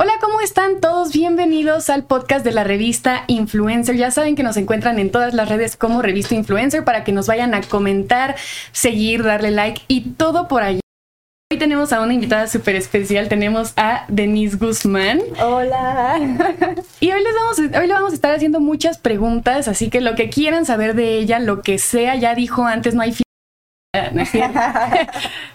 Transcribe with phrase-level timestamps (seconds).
[0.00, 1.12] Hola, ¿cómo están todos?
[1.12, 3.96] Bienvenidos al podcast de la revista Influencer.
[3.96, 7.26] Ya saben que nos encuentran en todas las redes como revista Influencer para que nos
[7.26, 8.36] vayan a comentar,
[8.70, 10.78] seguir, darle like y todo por allá.
[11.50, 15.20] Hoy tenemos a una invitada súper especial, tenemos a Denise Guzmán.
[15.42, 16.16] Hola.
[17.00, 20.14] Y hoy les vamos, hoy le vamos a estar haciendo muchas preguntas, así que lo
[20.14, 23.12] que quieran saber de ella, lo que sea, ya dijo antes, no hay
[24.12, 24.58] no, es cierto.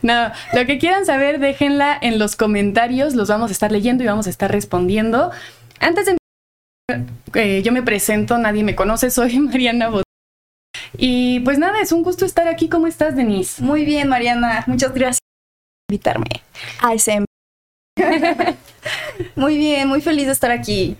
[0.01, 4.07] No, lo que quieran saber, déjenla en los comentarios, los vamos a estar leyendo y
[4.07, 5.31] vamos a estar respondiendo.
[5.79, 6.17] Antes de
[6.91, 10.03] empezar, eh, yo me presento, nadie me conoce, soy Mariana Bot.
[10.97, 12.69] Y pues nada, es un gusto estar aquí.
[12.69, 13.63] ¿Cómo estás, Denise?
[13.63, 14.63] Muy bien, Mariana.
[14.67, 16.43] Muchas gracias por invitarme
[16.81, 17.25] a SM.
[19.35, 20.95] muy bien, muy feliz de estar aquí.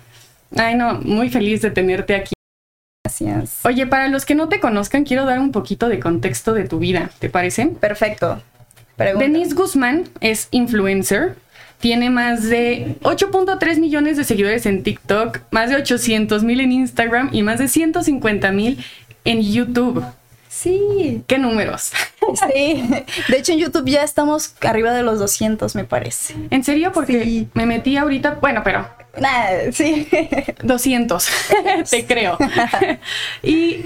[0.55, 2.33] Ay, no, muy feliz de tenerte aquí.
[3.20, 3.59] Gracias.
[3.63, 6.80] Oye, para los que no te conozcan, quiero dar un poquito de contexto de tu
[6.80, 7.67] vida, ¿te parece?
[7.67, 8.41] Perfecto.
[8.95, 9.26] Pregunta.
[9.26, 11.36] Denise Guzmán es influencer.
[11.80, 17.30] Tiene más de 8.3 millones de seguidores en TikTok, más de 800 mil en Instagram
[17.34, 18.84] y más de 150 mil
[19.25, 20.03] en YouTube.
[20.47, 21.23] Sí.
[21.28, 21.91] ¿Qué números?
[22.53, 22.81] Sí.
[23.28, 26.36] De hecho, en YouTube ya estamos arriba de los 200, me parece.
[26.52, 26.94] ¿En serio?
[26.94, 27.47] Porque Sí.
[27.53, 28.88] me metí ahorita, bueno, pero
[29.19, 30.08] Nada, sí.
[30.64, 31.28] 200,
[31.89, 32.38] te creo.
[33.44, 33.86] ¿Y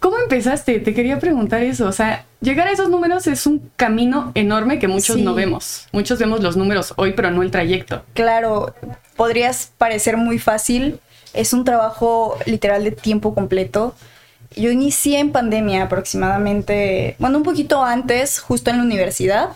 [0.00, 0.78] cómo empezaste?
[0.80, 1.86] Te quería preguntar eso.
[1.86, 5.22] O sea, llegar a esos números es un camino enorme que muchos Sí.
[5.22, 5.88] no vemos.
[5.92, 8.04] Muchos vemos los números hoy, pero no el trayecto.
[8.14, 8.74] Claro,
[9.16, 11.00] podrías parecer muy fácil.
[11.34, 13.94] Es un trabajo literal de tiempo completo.
[14.56, 19.50] Yo inicié en pandemia aproximadamente, bueno, un poquito antes, justo en la universidad.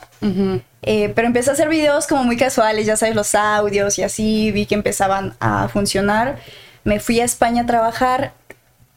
[0.82, 4.50] Eh, pero empecé a hacer videos como muy casuales, ya sabes, los audios y así,
[4.52, 6.38] vi que empezaban a funcionar.
[6.84, 8.32] Me fui a España a trabajar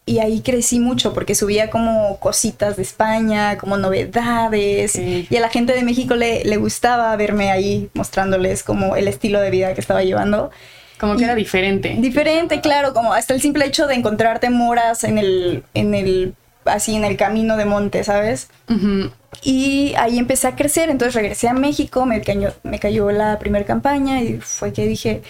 [0.08, 4.94] y ahí crecí mucho porque subía como cositas de España, como novedades.
[4.94, 5.28] Sí.
[5.30, 9.40] Y a la gente de México le, le gustaba verme ahí mostrándoles como el estilo
[9.40, 10.52] de vida que estaba llevando.
[11.00, 11.96] Como que Y- era diferente.
[12.00, 16.34] Diferente, claro, como hasta el simple hecho de encontrarte moras en el, en el,
[16.66, 18.50] así en el camino de monte, ¿sabes?
[18.70, 19.12] Ujú.
[19.42, 23.66] Y ahí empecé a crecer, entonces regresé a México, me cayó, me cayó la primera
[23.66, 25.22] campaña y fue que dije,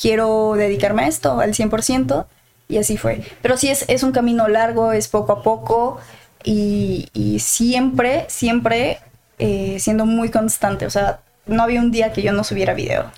[0.00, 2.26] quiero dedicarme a esto al 100%
[2.68, 3.22] y así fue.
[3.42, 5.98] Pero sí es, es un camino largo, es poco a poco
[6.44, 8.98] y, y siempre, siempre
[9.38, 13.10] eh, siendo muy constante, o sea, no había un día que yo no subiera video.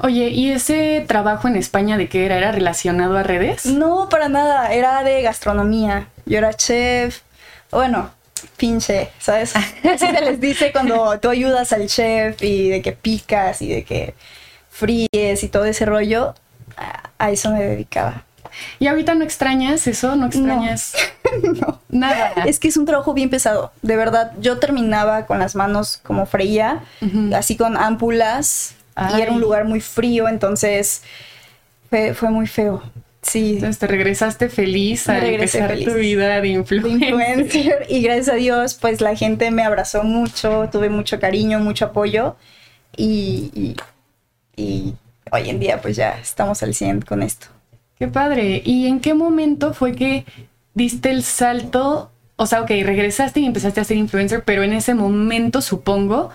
[0.00, 2.36] Oye, ¿y ese trabajo en España de qué era?
[2.36, 3.66] ¿Era relacionado a redes?
[3.66, 7.20] No, para nada, era de gastronomía, yo era chef,
[7.70, 8.10] bueno,
[8.56, 9.54] pinche, ¿sabes?
[9.56, 13.84] Así se les dice cuando tú ayudas al chef y de que picas y de
[13.84, 14.14] que
[14.70, 16.34] fríes y todo ese rollo,
[17.18, 18.24] a- eso me dedicaba.
[18.78, 20.14] ¿Y ahorita no extrañas eso?
[20.16, 20.94] ¿No extrañas
[21.42, 21.80] No.
[21.88, 22.32] nada?
[22.46, 24.32] Es que es un trabajo bien pesado, de verdad.
[24.40, 26.84] Yo terminaba con las manos como freía,
[27.34, 29.36] así con ámpulas, y era Ay.
[29.36, 31.02] un lugar muy frío, entonces
[31.90, 32.82] fue, fue muy feo.
[33.22, 33.54] Sí.
[33.54, 35.86] Entonces te regresaste feliz a empezar feliz.
[35.88, 37.08] tu vida de de influencer.
[37.08, 41.86] influencer y gracias a Dios pues la gente me abrazó mucho, tuve mucho cariño, mucho
[41.86, 42.36] apoyo
[42.96, 43.76] y, y,
[44.56, 44.94] y
[45.32, 47.46] hoy en día pues ya estamos al 100 con esto.
[47.98, 48.62] Qué padre.
[48.64, 50.24] ¿Y en qué momento fue que
[50.74, 52.10] diste el salto?
[52.36, 56.30] O sea, ok, regresaste y empezaste a ser influencer, pero en ese momento, supongo,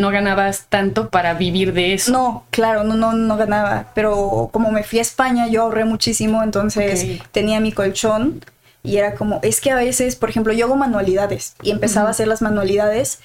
[0.00, 2.10] no ganabas tanto para vivir de eso.
[2.12, 6.42] No, claro, no, no, no ganaba, pero como me fui a España yo ahorré muchísimo,
[6.42, 8.44] entonces tenía mi colchón
[8.82, 12.10] y era como, es que a veces, por ejemplo, yo hago manualidades y empezaba a
[12.12, 13.20] hacer las manualidades,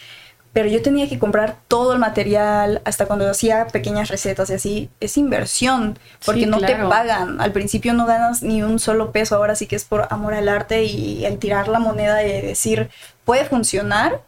[0.52, 4.90] pero yo tenía que comprar todo el material, hasta cuando hacía pequeñas recetas y así,
[5.02, 6.84] es inversión, porque Sí, no claro.
[6.84, 10.08] te pagan, al principio no ganas ni un solo peso, ahora sí que es por
[10.12, 12.90] amor al arte y el tirar la moneda de decir,
[13.26, 14.22] puede funcionar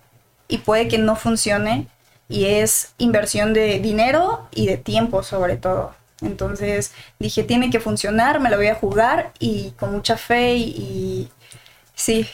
[0.49, 1.87] y puede que no funcione,
[2.29, 5.95] y es inversión de dinero y de tiempo sobre todo.
[6.21, 10.63] Entonces dije, tiene que funcionar, me lo voy a jugar y con mucha fe y,
[10.63, 11.29] y
[11.93, 12.27] sí,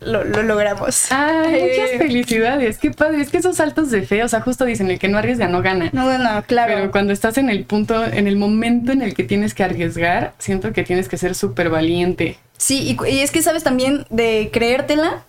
[0.00, 1.12] lo, lo logramos.
[1.12, 2.78] Ay, muchas felicidades.
[2.78, 3.20] Qué padre.
[3.20, 5.62] Es que esos saltos de fe, o sea, justo dicen, el que no arriesga no
[5.62, 5.90] gana.
[5.92, 6.74] No, bueno, claro.
[6.74, 10.34] Pero cuando estás en el punto, en el momento en el que tienes que arriesgar,
[10.38, 12.36] siento que tienes que ser súper valiente.
[12.56, 15.22] Sí, y es que sabes también de creértela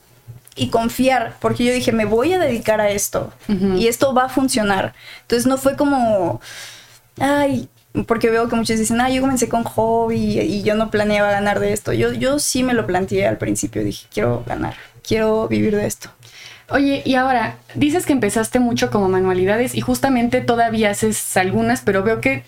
[0.56, 4.30] y confiar, porque yo dije, me voy a dedicar a esto y esto va a
[4.30, 4.94] funcionar.
[5.22, 6.42] Entonces no fue como,
[7.20, 7.70] ay,
[8.06, 11.60] porque veo que muchos dicen, ay, yo comencé con hobby y yo no planeaba ganar
[11.60, 11.94] de esto.
[11.94, 14.76] Yo, yo sí me lo planteé al principio, dije, quiero ganar,
[15.08, 16.10] quiero vivir de esto.
[16.70, 22.02] Oye, y ahora, dices que empezaste mucho como manualidades y justamente todavía haces algunas, pero
[22.02, 22.44] veo que,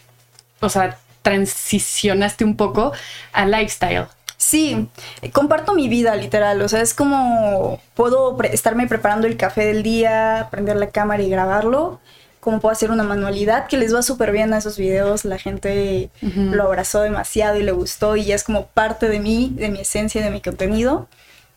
[0.62, 2.94] o sea, transicionaste un poco
[3.34, 4.08] a lifestyle.
[4.38, 4.88] Sí,
[5.32, 9.84] comparto mi vida literal, o sea, es como puedo pre- estarme preparando el café del
[9.84, 12.00] día, prender la cámara y grabarlo,
[12.40, 15.24] cómo puedo hacer una manualidad que les va súper bien a esos videos.
[15.24, 19.54] La gente lo abrazó demasiado y le gustó y ya es como parte de mí,
[19.56, 21.08] de mi esencia, de mi contenido.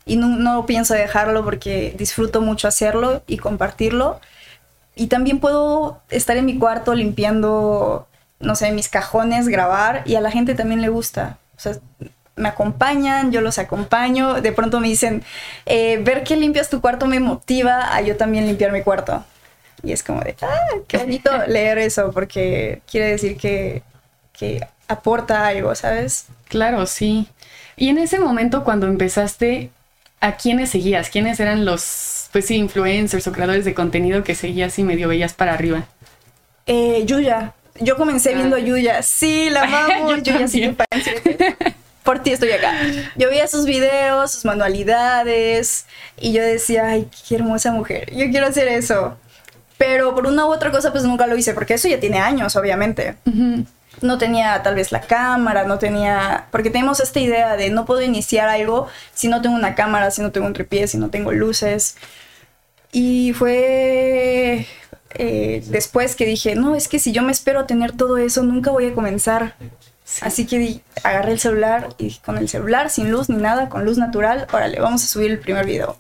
[0.04, 4.20] Y no, no pienso dejarlo porque disfruto mucho hacerlo y compartirlo.
[4.94, 8.06] Y también puedo estar en mi cuarto limpiando,
[8.38, 11.38] no sé, mis cajones, grabar y a la gente también le gusta.
[11.56, 11.72] O sea,
[12.36, 14.40] me acompañan, yo los acompaño.
[14.40, 15.24] De pronto me dicen,
[15.64, 19.24] eh, ver que limpias tu cuarto me motiva a yo también limpiar mi cuarto.
[19.82, 23.82] Y es como de, ah, qué bonito leer eso, porque quiere decir que,
[24.32, 26.26] que aporta algo, ¿sabes?
[26.48, 27.28] Claro, sí.
[27.76, 29.70] Y en ese momento cuando empezaste,
[30.20, 31.10] ¿a quiénes seguías?
[31.10, 35.34] ¿Quiénes eran los, pues sí, influencers o creadores de contenido que seguías y medio veías
[35.34, 35.84] para arriba?
[36.66, 37.52] Eh, Yuya.
[37.78, 38.36] Yo comencé ah.
[38.36, 39.02] viendo Yuya.
[39.02, 40.16] Sí, la amo.
[40.16, 40.74] Yuya sí
[42.06, 42.72] Por ti estoy acá.
[43.16, 45.86] Yo veía sus videos, sus manualidades
[46.18, 48.10] y yo decía, ay, qué hermosa mujer.
[48.14, 49.18] Yo quiero hacer eso.
[49.76, 52.56] Pero por una u otra cosa, pues nunca lo hice, porque eso ya tiene años,
[52.56, 53.16] obviamente.
[54.00, 56.46] No tenía tal vez la cámara, no tenía.
[56.52, 60.22] Porque tenemos esta idea de no puedo iniciar algo si no tengo una cámara, si
[60.22, 61.96] no tengo un tripié, si no tengo luces.
[62.92, 64.66] Y fue
[65.14, 68.42] eh, después que dije, no, es que si yo me espero a tener todo eso,
[68.42, 69.56] nunca voy a comenzar.
[70.20, 73.98] Así que agarré el celular y con el celular, sin luz ni nada, con luz
[73.98, 75.96] natural, órale, vamos a subir el primer video.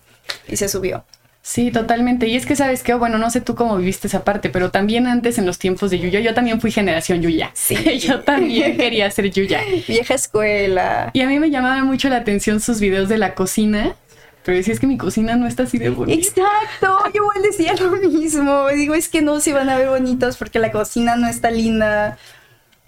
[0.48, 1.04] Y se subió.
[1.46, 2.26] Sí, totalmente.
[2.26, 5.06] Y es que sabes que, bueno, no sé tú cómo viviste esa parte, pero también
[5.06, 7.52] antes en los tiempos de Yuya, yo también fui generación Yuya.
[7.54, 7.76] Sí.
[8.00, 9.60] yo también quería ser Yuya.
[9.86, 11.10] Vieja escuela.
[11.12, 13.94] Y a mí me llamaba mucho la atención sus videos de la cocina.
[14.42, 16.18] Pero decía, es que mi cocina no está así de bonita.
[16.20, 18.66] Exacto, yo igual decía lo mismo.
[18.68, 22.18] Digo, es que no se van a ver bonitos porque la cocina no está linda.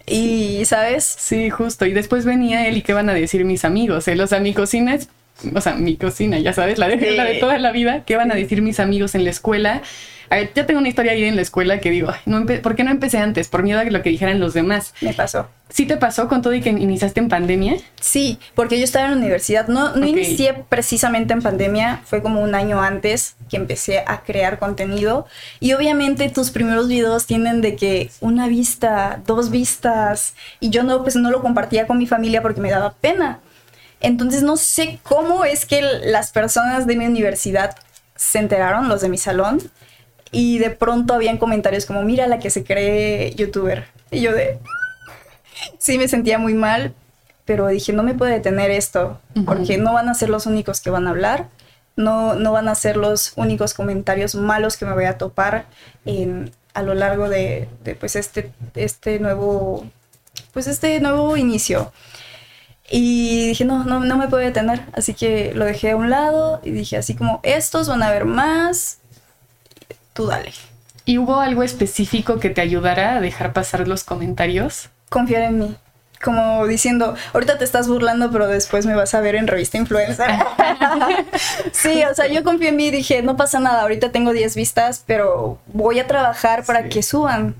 [0.09, 1.03] Y, ¿sabes?
[1.03, 1.85] Sí, justo.
[1.85, 4.07] Y después venía él y qué van a decir mis amigos.
[4.07, 4.21] ¿eh?
[4.21, 5.09] O sea, mi cocina es
[5.53, 8.31] o sea, mi cocina, ya sabes, la de, la de toda la vida, ¿qué van
[8.31, 9.81] a decir mis amigos en la escuela?
[10.29, 12.83] A ver, ya tengo una historia ahí en la escuela que digo, no ¿por qué
[12.83, 13.47] no empecé antes?
[13.47, 14.93] Por miedo a lo que dijeran los demás.
[15.01, 15.47] Me pasó.
[15.69, 17.75] ¿Sí te pasó con todo y que iniciaste en pandemia?
[17.99, 19.67] Sí, porque yo estaba en la universidad.
[19.67, 24.59] No, no inicié precisamente en pandemia, fue como un año antes que empecé a crear
[24.59, 25.25] contenido.
[25.59, 31.01] Y obviamente tus primeros videos tienen de que una vista, dos vistas, y yo no,
[31.01, 33.39] pues no lo compartía con mi familia porque me daba pena.
[34.01, 37.75] Entonces no sé cómo es que las personas de mi universidad
[38.15, 39.59] se enteraron, los de mi salón,
[40.31, 43.85] y de pronto habían comentarios como, mira la que se cree youtuber.
[44.11, 44.59] Y yo de...
[45.79, 46.93] sí, me sentía muy mal,
[47.45, 50.89] pero dije, no me puede detener esto, porque no van a ser los únicos que
[50.89, 51.47] van a hablar,
[51.95, 55.65] no, no van a ser los únicos comentarios malos que me voy a topar
[56.05, 59.85] en, a lo largo de, de, pues este, este nuevo
[60.53, 61.91] pues este nuevo inicio.
[62.91, 64.81] Y dije, no, no, no me puede detener.
[64.93, 68.25] Así que lo dejé a un lado y dije, así como, estos van a ver
[68.25, 68.97] más,
[70.13, 70.51] tú dale.
[71.05, 74.89] ¿Y hubo algo específico que te ayudara a dejar pasar los comentarios?
[75.09, 75.75] Confiar en mí.
[76.21, 80.29] Como diciendo, ahorita te estás burlando, pero después me vas a ver en revista influencer.
[81.71, 84.55] sí, o sea, yo confío en mí y dije, no pasa nada, ahorita tengo 10
[84.55, 87.55] vistas, pero voy a trabajar para que suban.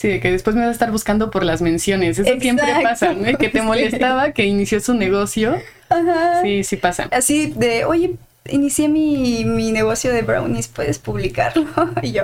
[0.00, 2.18] Sí, de que después me vas a estar buscando por las menciones.
[2.18, 3.36] Eso siempre pasa, ¿no?
[3.36, 5.60] Que te molestaba, que inició su negocio.
[5.90, 6.40] Ajá.
[6.40, 7.08] Sí, sí pasa.
[7.12, 8.14] Así de, oye,
[8.48, 11.66] inicié mi, negocio de brownies, ¿puedes publicarlo?
[12.02, 12.22] y yo.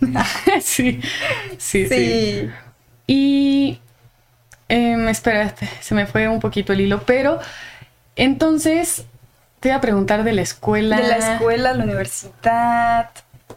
[0.60, 1.00] sí,
[1.58, 2.48] sí, sí,
[3.08, 3.80] Y
[4.68, 7.40] eh, espérate, se me fue un poquito el hilo, pero
[8.14, 9.04] entonces
[9.58, 10.96] te iba a preguntar de la escuela.
[10.96, 13.10] De la escuela, la universidad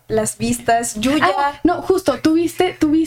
[0.10, 0.96] las vistas.
[0.96, 1.28] Yuya.
[1.38, 2.99] Ah, no, justo, tuviste, tuviste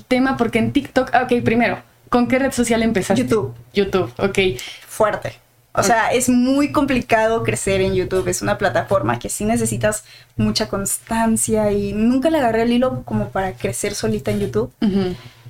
[0.00, 1.10] el tema porque en TikTok.
[1.12, 3.22] Ah, ok, primero, ¿con qué red social empezaste?
[3.22, 3.54] YouTube.
[3.72, 4.38] YouTube, ok.
[4.86, 5.34] Fuerte.
[5.72, 8.26] O sea, es muy complicado crecer en YouTube.
[8.26, 10.04] Es una plataforma que sí necesitas
[10.36, 14.72] mucha constancia y nunca le agarré el hilo como para crecer solita en YouTube.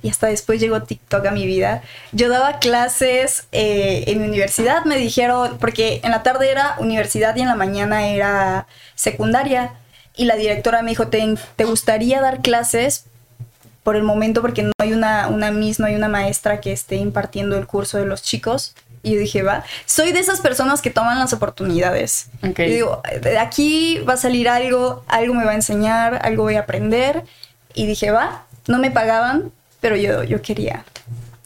[0.03, 1.81] Y hasta después llegó TikTok a mi vida.
[2.11, 7.41] Yo daba clases eh, en universidad, me dijeron, porque en la tarde era universidad y
[7.41, 9.73] en la mañana era secundaria
[10.15, 13.05] y la directora me dijo, ¿te, te gustaría dar clases?
[13.83, 17.57] Por el momento, porque no hay una, una misma, hay una maestra que esté impartiendo
[17.57, 18.75] el curso de los chicos.
[19.03, 22.29] Y yo dije, va, soy de esas personas que toman las oportunidades.
[22.43, 26.55] Y digo, de aquí va a salir algo, algo me va a enseñar, algo voy
[26.55, 27.23] a aprender.
[27.73, 30.85] Y dije, va, no me pagaban, pero yo, yo quería.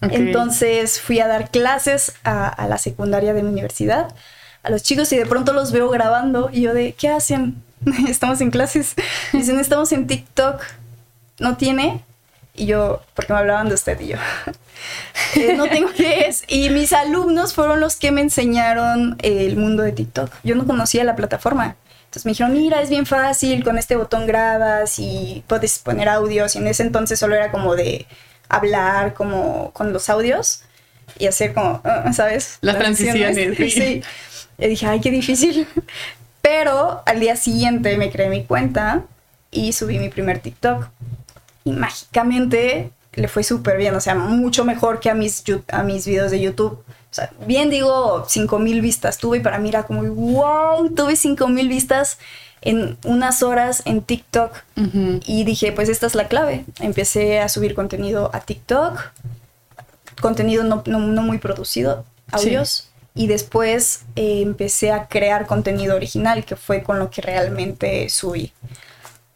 [0.02, 4.14] Entonces fui a dar clases a, a, la secundaria de mi universidad,
[4.62, 6.50] a los chicos, y de pronto los veo grabando.
[6.52, 7.64] Y yo de, ¿qué hacen?
[8.08, 8.96] estamos en clases.
[9.34, 10.62] Dicen, estamos en TikTok.
[11.40, 12.04] ¿No tiene?
[12.56, 14.18] Y yo, porque me hablaban de usted y yo.
[15.36, 16.44] Eh, no tengo qué es.
[16.48, 20.32] Y mis alumnos fueron los que me enseñaron el mundo de TikTok.
[20.44, 21.76] Yo no conocía la plataforma.
[22.06, 26.56] Entonces me dijeron, mira, es bien fácil, con este botón grabas y puedes poner audios.
[26.56, 28.06] Y en ese entonces solo era como de
[28.48, 30.62] hablar como con los audios
[31.18, 32.58] y hacer como, ah, ¿sabes?
[32.62, 33.58] Las transiciones.
[33.58, 34.04] Sí.
[34.58, 35.68] Y dije, ay, qué difícil.
[36.42, 39.04] Pero al día siguiente me creé mi cuenta
[39.52, 40.88] y subí mi primer TikTok.
[41.66, 46.06] Y mágicamente le fue súper bien, o sea, mucho mejor que a mis, a mis
[46.06, 46.74] videos de YouTube.
[46.74, 51.16] O sea, bien digo, 5 mil vistas tuve y para mí era como, wow, tuve
[51.16, 52.18] 5 mil vistas
[52.62, 54.52] en unas horas en TikTok.
[55.26, 56.66] Y dije, pues esta es la clave.
[56.80, 59.00] Empecé a subir contenido a TikTok,
[60.20, 62.90] contenido no, muy producido, audios.
[63.14, 68.52] Y después eh, empecé a crear contenido original, que fue con lo que realmente subí.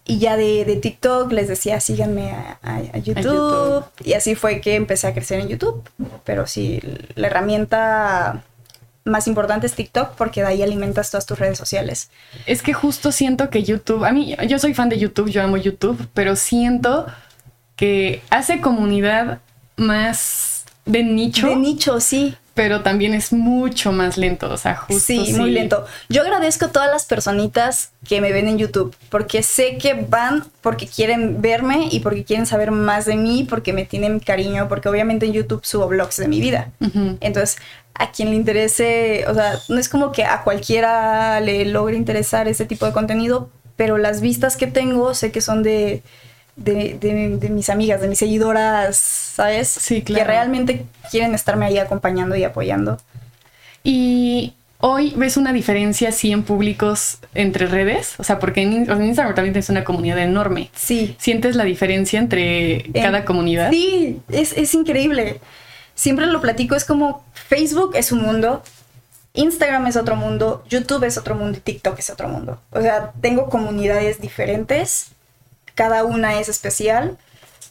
[0.09, 2.31] Y ya de, de TikTok les decía, síganme
[2.63, 3.85] a, YouTube.
[4.03, 5.87] Y así fue que empecé a crecer en YouTube.
[6.23, 6.81] Pero sí,
[7.13, 8.41] la herramienta
[9.03, 12.09] más importante es TikTok porque de ahí alimentas todas tus redes sociales.
[12.47, 15.57] Es que justo siento que YouTube, a mí, yo soy fan de YouTube, yo amo
[15.57, 17.05] YouTube, pero siento
[17.75, 19.41] que hace comunidad
[19.75, 21.49] más de nicho.
[21.49, 25.01] De nicho, sí pero también es mucho más lento, o sea, justo.
[25.01, 25.85] Sí, muy lento.
[26.09, 30.43] Yo agradezco a todas las personitas que me ven en YouTube, porque sé que van
[30.59, 34.89] porque quieren verme y porque quieren saber más de mí, porque me tienen cariño, porque
[34.89, 36.73] obviamente en YouTube subo blogs de mi vida.
[37.21, 37.59] Entonces,
[37.93, 42.49] a quien le interese, o sea, no es como que a cualquiera le logre interesar
[42.49, 46.03] ese tipo de contenido, pero las vistas que tengo sé que son de
[46.59, 49.67] de, mis amigas, de mis seguidoras, ¿sabes?
[49.67, 50.23] Sí, claro.
[50.23, 52.97] Que realmente quieren estarme ahí acompañando y apoyando.
[53.83, 58.73] Y hoy ves una diferencia así en públicos entre redes, o sea, porque en,
[59.03, 60.69] Instagram también tienes una comunidad enorme.
[60.75, 61.15] Sí.
[61.19, 63.71] ¿Sientes la diferencia entre cada comunidad?
[63.71, 65.39] Sí, es, es increíble.
[65.95, 68.63] Siempre lo platico, es como Facebook es un mundo,
[69.33, 72.59] Instagram es otro mundo, YouTube es otro mundo y TikTok es otro mundo.
[72.71, 75.11] O sea, tengo comunidades diferentes
[75.79, 77.17] cada una es especial,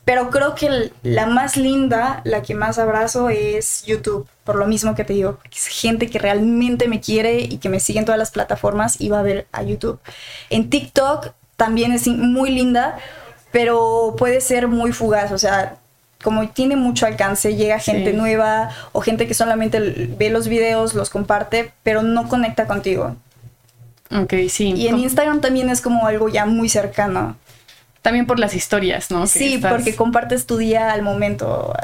[0.07, 4.95] pero creo que la más linda, la que más abrazo es YouTube, por lo mismo
[4.95, 8.19] que te digo, es gente que realmente me quiere y que me sigue en todas
[8.19, 10.00] las plataformas y va a ver a YouTube.
[10.49, 12.99] En TikTok también es muy linda,
[13.53, 15.77] pero puede ser muy fugaz, o sea,
[16.25, 19.81] como tiene mucho alcance, llega gente nueva o gente que solamente
[20.17, 23.17] ve los videos, los comparte, pero no conecta contigo.
[24.11, 24.73] Ok, sí.
[24.73, 27.37] Y en Instagram también es como algo ya muy cercano.
[28.09, 29.27] También por las historias, ¿no?
[29.27, 31.75] sí, porque compartes tu día al momento.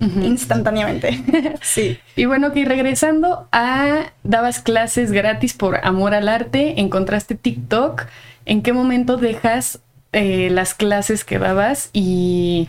[0.00, 1.22] Instantáneamente.
[1.62, 1.98] sí.
[2.16, 8.06] Y bueno, que regresando a dabas clases gratis por amor al arte, encontraste TikTok.
[8.46, 9.78] ¿En qué momento dejas
[10.12, 12.68] eh, las clases que dabas y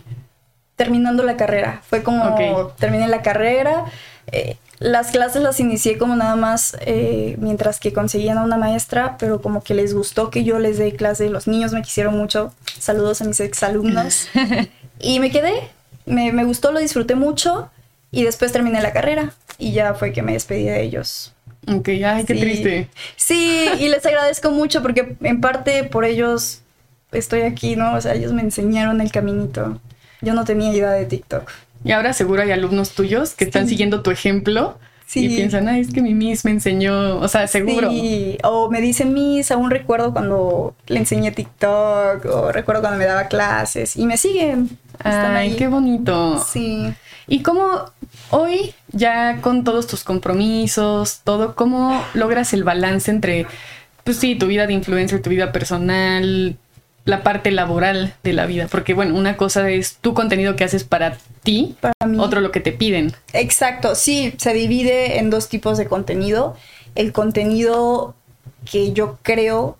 [0.76, 1.80] terminando la carrera.
[1.88, 2.36] Fue como
[2.78, 3.84] terminé la carrera.
[4.32, 9.16] Eh, las clases las inicié como nada más eh, mientras que conseguían a una maestra,
[9.18, 11.30] pero como que les gustó que yo les dé clase.
[11.30, 12.52] Los niños me quisieron mucho.
[12.78, 14.28] Saludos a mis exalumnos.
[15.00, 15.70] y me quedé.
[16.04, 17.70] Me, me gustó, lo disfruté mucho.
[18.10, 19.32] Y después terminé la carrera.
[19.58, 21.32] Y ya fue que me despedí de ellos.
[21.68, 22.88] Ok, ay, qué triste.
[23.16, 26.60] Sí, y les agradezco mucho porque en parte por ellos
[27.12, 27.94] estoy aquí, ¿no?
[27.94, 29.80] O sea, ellos me enseñaron el caminito.
[30.20, 31.50] Yo no tenía idea de TikTok.
[31.86, 34.76] Y ahora seguro hay alumnos tuyos que están siguiendo tu ejemplo
[35.14, 37.90] y piensan, ay, es que mi Miss me enseñó, o sea, seguro.
[37.90, 43.06] Sí, o me dicen Miss, aún recuerdo cuando le enseñé TikTok, o recuerdo cuando me
[43.06, 44.76] daba clases, y me siguen.
[44.98, 46.44] Ay, qué bonito.
[46.44, 46.92] Sí.
[47.28, 47.84] ¿Y cómo
[48.30, 53.46] hoy, ya con todos tus compromisos, todo, cómo logras el balance entre,
[54.02, 56.56] pues sí, tu vida de influencer, tu vida personal,
[57.06, 60.82] la parte laboral de la vida, porque bueno, una cosa es tu contenido que haces
[60.82, 62.18] para ti, para mí.
[62.18, 63.12] otro lo que te piden.
[63.32, 66.56] Exacto, sí, se divide en dos tipos de contenido.
[66.96, 68.16] El contenido
[68.68, 69.78] que yo creo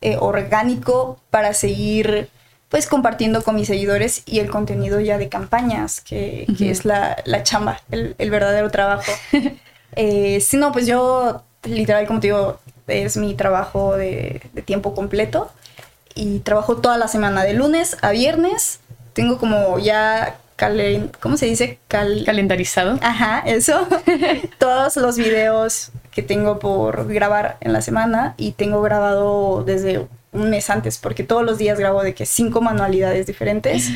[0.00, 2.28] eh, orgánico para seguir
[2.68, 7.80] pues compartiendo con mis seguidores y el contenido ya de campañas, que, es la, chamba,
[7.90, 9.12] el, verdadero trabajo.
[9.96, 14.92] eh, si no, pues yo literal, como te digo, es mi trabajo de, de tiempo
[14.92, 15.52] completo
[16.18, 18.80] y trabajo toda la semana, de lunes a viernes.
[19.12, 20.36] Tengo como ya,
[21.20, 21.78] ¿cómo se dice?
[21.88, 22.98] Calendarizado.
[23.00, 23.86] Ajá, eso.
[24.58, 30.50] Todos los videos que tengo por grabar en la semana y tengo grabado desde un
[30.50, 33.90] mes antes, porque todos los días grabo de que cinco manualidades diferentes.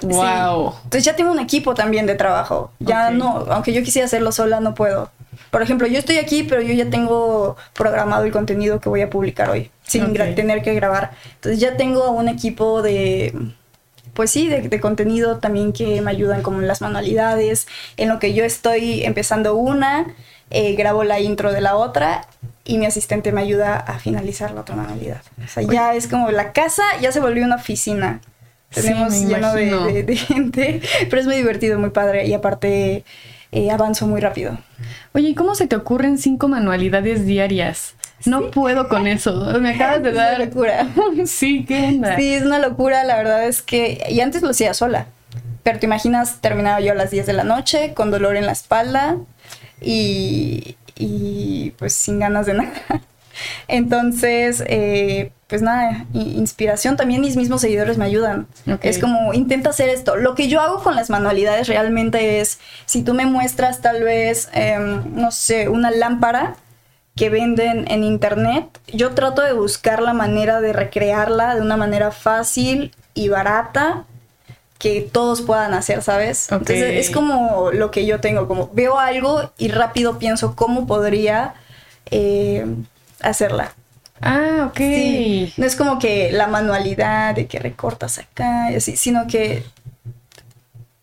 [0.00, 0.74] Wow.
[0.84, 2.70] Entonces ya tengo un equipo también de trabajo.
[2.78, 5.10] Ya no, aunque yo quisiera hacerlo sola, no puedo.
[5.50, 9.10] Por ejemplo, yo estoy aquí, pero yo ya tengo programado el contenido que voy a
[9.10, 11.12] publicar hoy, sin tener que grabar.
[11.34, 13.34] Entonces ya tengo un equipo de
[14.14, 18.32] pues sí, de, contenido también que me ayudan como en las manualidades, en lo que
[18.32, 20.14] yo estoy empezando una,
[20.50, 22.26] eh, grabo la intro de la otra
[22.64, 25.22] y mi asistente me ayuda a finalizar la otra manualidad.
[25.44, 28.20] O sea, ya es como la casa ya se volvió una oficina.
[28.70, 33.04] Tenemos lleno de, gente, pero es muy divertido, muy padre y aparte
[33.54, 34.58] eh, avanzo muy rápido.
[35.12, 37.94] Oye, ¿y cómo se te ocurren cinco manualidades diarias?
[38.26, 39.32] No puedo con eso.
[39.60, 40.32] Me acabas de dar.
[40.32, 40.88] Es una locura.
[41.26, 42.16] sí, ¿qué onda?
[42.16, 43.04] Sí, es una locura.
[43.04, 44.04] La verdad es que.
[44.10, 45.06] Y antes lo hacía sola.
[45.62, 48.52] Pero te imaginas, terminaba yo a las 10 de la noche con dolor en la
[48.52, 49.16] espalda
[49.80, 52.72] y, y pues sin ganas de nada.
[53.68, 56.96] Entonces, eh, pues nada, inspiración.
[56.96, 58.48] También mis mismos seguidores me ayudan.
[58.82, 60.16] Es como, intenta hacer esto.
[60.16, 64.48] Lo que yo hago con las manualidades realmente es, si tú me muestras tal vez,
[64.52, 66.56] em, no sé, una lámpara
[67.14, 72.10] que venden en internet, yo trato de buscar la manera de recrearla de una manera
[72.10, 74.06] fácil y barata
[74.80, 76.50] que todos puedan hacer, ¿sabes?
[76.50, 81.54] Entonces es como lo que yo tengo, como veo algo y rápido pienso cómo podría
[82.10, 82.66] eh,
[83.20, 83.72] hacerla.
[84.24, 84.80] Ah, ok.
[85.58, 89.62] no es como que la manualidad de que recortas acá y así, sino que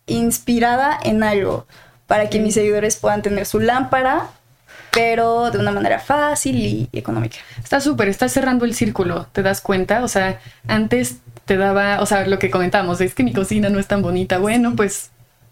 [0.08, 1.68] inspirada en algo
[2.08, 4.30] para que mis seguidores puedan tener su lámpara
[4.92, 7.38] pero de una manera fácil y económica.
[7.64, 10.04] Está súper, estás cerrando el círculo, ¿te das cuenta?
[10.04, 13.80] O sea, antes te daba, o sea, lo que comentamos, es que mi cocina no
[13.80, 14.38] es tan bonita.
[14.38, 15.11] Bueno, pues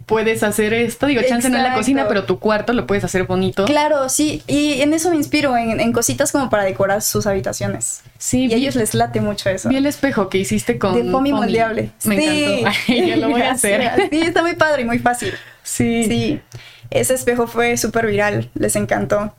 [0.09, 1.05] puedes hacer esto.
[1.05, 3.65] Digo, chance en la cocina, pero tu cuarto lo puedes hacer bonito.
[3.65, 4.41] Claro, sí.
[4.47, 8.01] Y en eso me inspiro, en, cositas como para decorar sus habitaciones.
[8.17, 8.47] Sí.
[8.47, 9.69] Y a ellos les late mucho eso.
[9.69, 10.95] Vi el espejo que hiciste con.
[10.95, 11.91] De foamy moldeable.
[12.05, 12.71] Me encantó.
[12.87, 14.09] Ay, yo lo voy a hacer.
[14.09, 15.33] Sí, está muy padre y muy fácil.
[15.61, 16.05] Sí.
[16.05, 16.41] Sí.
[16.89, 19.33] Ese espejo fue súper viral, les encantó.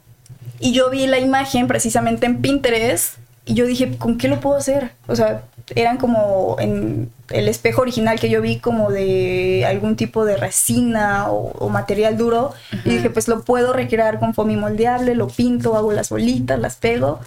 [0.60, 3.16] Y yo vi la imagen precisamente en Pinterest
[3.46, 4.92] y yo dije, ¿con qué lo puedo hacer?
[5.06, 5.42] O sea,
[5.74, 11.30] eran como en el espejo original que yo vi como de algún tipo de resina
[11.30, 12.52] o, material duro.
[12.84, 16.76] Y dije, pues lo puedo recrear con foamy moldeable, lo pinto, hago las bolitas, las
[16.76, 17.20] pego.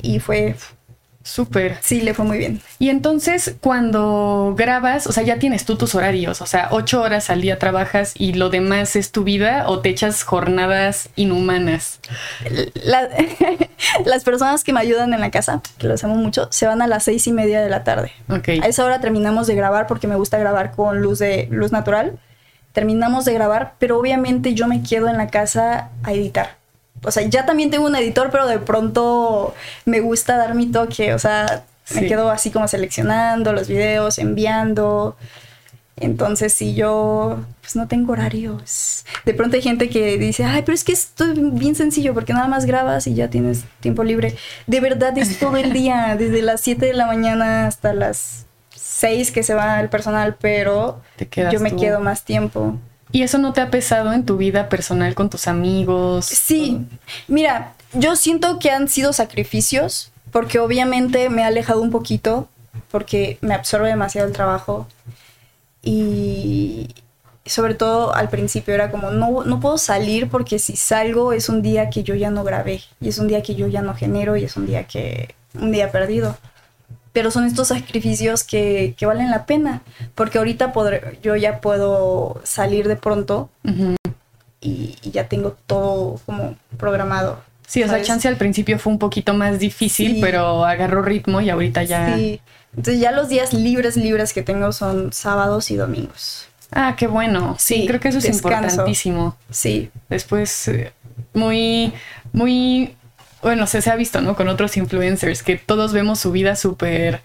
[0.00, 0.56] Y fue
[1.22, 1.76] Súper.
[1.82, 2.62] Sí, le fue muy bien.
[2.78, 7.28] Y entonces, cuando grabas, o sea, ya tienes tú tus horarios, o sea, ocho horas
[7.28, 12.00] al día trabajas y lo demás es tu vida o te echas jornadas inhumanas.
[14.06, 16.86] las personas que me ayudan en la casa, que los amo mucho, se van a
[16.86, 18.12] las seis y media de la tarde.
[18.30, 18.48] Ok.
[18.62, 22.18] A esa hora terminamos de grabar porque me gusta grabar con luz de luz natural.
[22.72, 26.59] Terminamos de grabar, pero obviamente yo me quedo en la casa a editar
[27.02, 31.14] o sea, ya también tengo un editor, pero de pronto me gusta dar mi toque,
[31.14, 35.16] o sea, me quedo así como seleccionando los videos, enviando.
[35.96, 39.04] Entonces, si yo pues no tengo horarios.
[39.24, 42.32] De pronto hay gente que dice, ay, pero es que esto es bien sencillo porque
[42.32, 44.34] nada más grabas y ya tienes tiempo libre.
[44.66, 49.30] De verdad es todo el día, desde las 7 de la mañana hasta las 6
[49.30, 51.00] que se va el personal, pero
[51.52, 52.78] yo me quedo más tiempo.
[53.12, 56.26] ¿Y eso no te ha pesado en tu vida personal con tus amigos?
[56.26, 56.86] Sí,
[57.28, 62.48] mira, yo siento que han sido sacrificios porque obviamente me ha alejado un poquito
[62.90, 64.86] porque me absorbe demasiado el trabajo
[65.82, 66.88] y
[67.46, 71.62] sobre todo al principio era como no, no puedo salir porque si salgo es un
[71.62, 74.36] día que yo ya no grabé y es un día que yo ya no genero
[74.36, 76.36] y es un día que un día perdido
[77.12, 79.82] pero son estos sacrificios que, valen la pena,
[80.14, 83.50] porque ahorita podré, yo ya puedo salir de pronto
[84.60, 87.40] y, ya tengo todo como programado.
[87.66, 91.50] Sí, o sea, chance al principio fue un poquito más difícil, pero agarró ritmo y
[91.50, 92.16] ahorita ya...
[92.16, 92.40] Sí,
[92.76, 96.46] entonces ya los días libres, libres que tengo son sábados y domingos.
[96.72, 97.56] Ah, qué bueno.
[97.58, 99.36] Sí, creo que eso es importantísimo.
[99.50, 99.90] Sí.
[100.08, 100.92] Después, eh,
[101.34, 101.92] muy,
[102.32, 102.94] muy
[103.42, 104.36] bueno, se, se ha visto, ¿no?
[104.36, 107.22] Con otros influencers que todos vemos su vida súper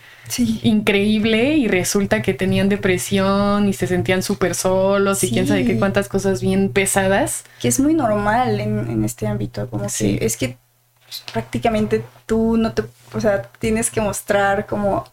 [0.63, 5.77] increíble y resulta que tenían depresión y se sentían súper solos y quién sabe qué
[5.77, 7.43] cuántas cosas bien pesadas.
[7.59, 10.17] Que es muy normal en, este ámbito, como sí.
[10.21, 10.57] es que
[11.33, 15.05] prácticamente tú no te, o sea, tienes que mostrar como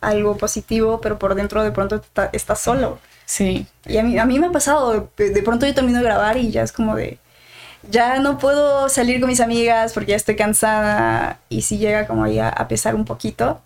[0.00, 2.98] algo positivo, pero por dentro de pronto estás solo.
[3.26, 3.66] Sí.
[3.86, 6.50] Y a mí, a mí me ha pasado, de pronto yo termino de grabar y
[6.50, 7.18] ya es como de
[7.88, 12.26] ya no puedo salir con mis amigas porque ya estoy cansada y si llega como
[12.26, 13.60] ya a pesar un poquito,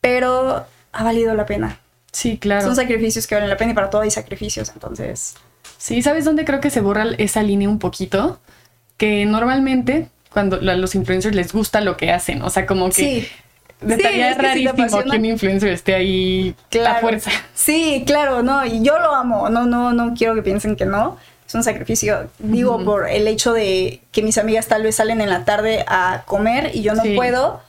[0.00, 1.78] pero ha valido la pena.
[2.12, 2.64] Sí, claro.
[2.64, 5.34] Son sacrificios que valen la pena y para todo hay sacrificios, entonces.
[5.78, 8.40] Sí, ¿sabes dónde creo que se borra esa línea un poquito?
[8.96, 12.92] Que normalmente cuando a los influencers les gusta lo que hacen, o sea, como que
[12.92, 13.28] sí.
[13.86, 16.54] Estaría rarísimo que un influencer esté ahí
[16.86, 17.30] a fuerza.
[17.54, 21.18] Sí, claro, no, y yo lo amo, no, no, no quiero que piensen que no,
[21.46, 22.28] es un sacrificio.
[22.38, 26.24] Digo, por el hecho de que mis amigas tal vez salen en la tarde a
[26.26, 27.60] comer y yo no puedo.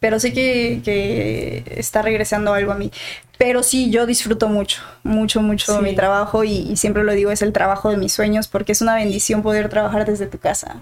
[0.00, 2.90] pero sé que, que está regresando algo a mí.
[3.36, 5.82] Pero sí, yo disfruto mucho, mucho, mucho Sí.
[5.82, 8.80] mi trabajo y, y siempre lo digo, es el trabajo de mis sueños porque es
[8.80, 10.76] una bendición poder trabajar desde tu casa.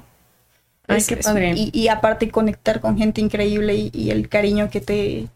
[0.87, 1.53] Ay, Es- qué es- padre.
[1.57, 5.27] y, y aparte conectar con gente increíble y, y el cariño que te,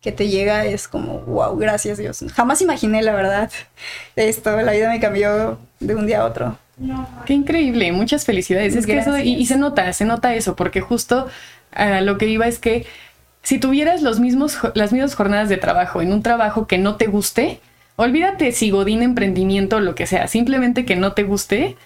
[0.00, 2.24] que te llega es como, wow, gracias Dios.
[2.34, 3.50] Jamás imaginé, la verdad,
[4.16, 4.60] esto.
[4.62, 6.58] La vida me cambió de un día a otro.
[7.26, 8.74] Qué increíble, muchas felicidades.
[8.74, 11.28] Es que eso, y, se nota, se nota eso, porque justo
[11.72, 12.86] a lo que iba es que
[13.42, 17.06] si tuvieras los mismos, las mismas jornadas de trabajo en un trabajo que no te
[17.06, 17.60] guste,
[17.96, 21.76] olvídate si Godín emprendimiento o lo que sea, simplemente que no te guste,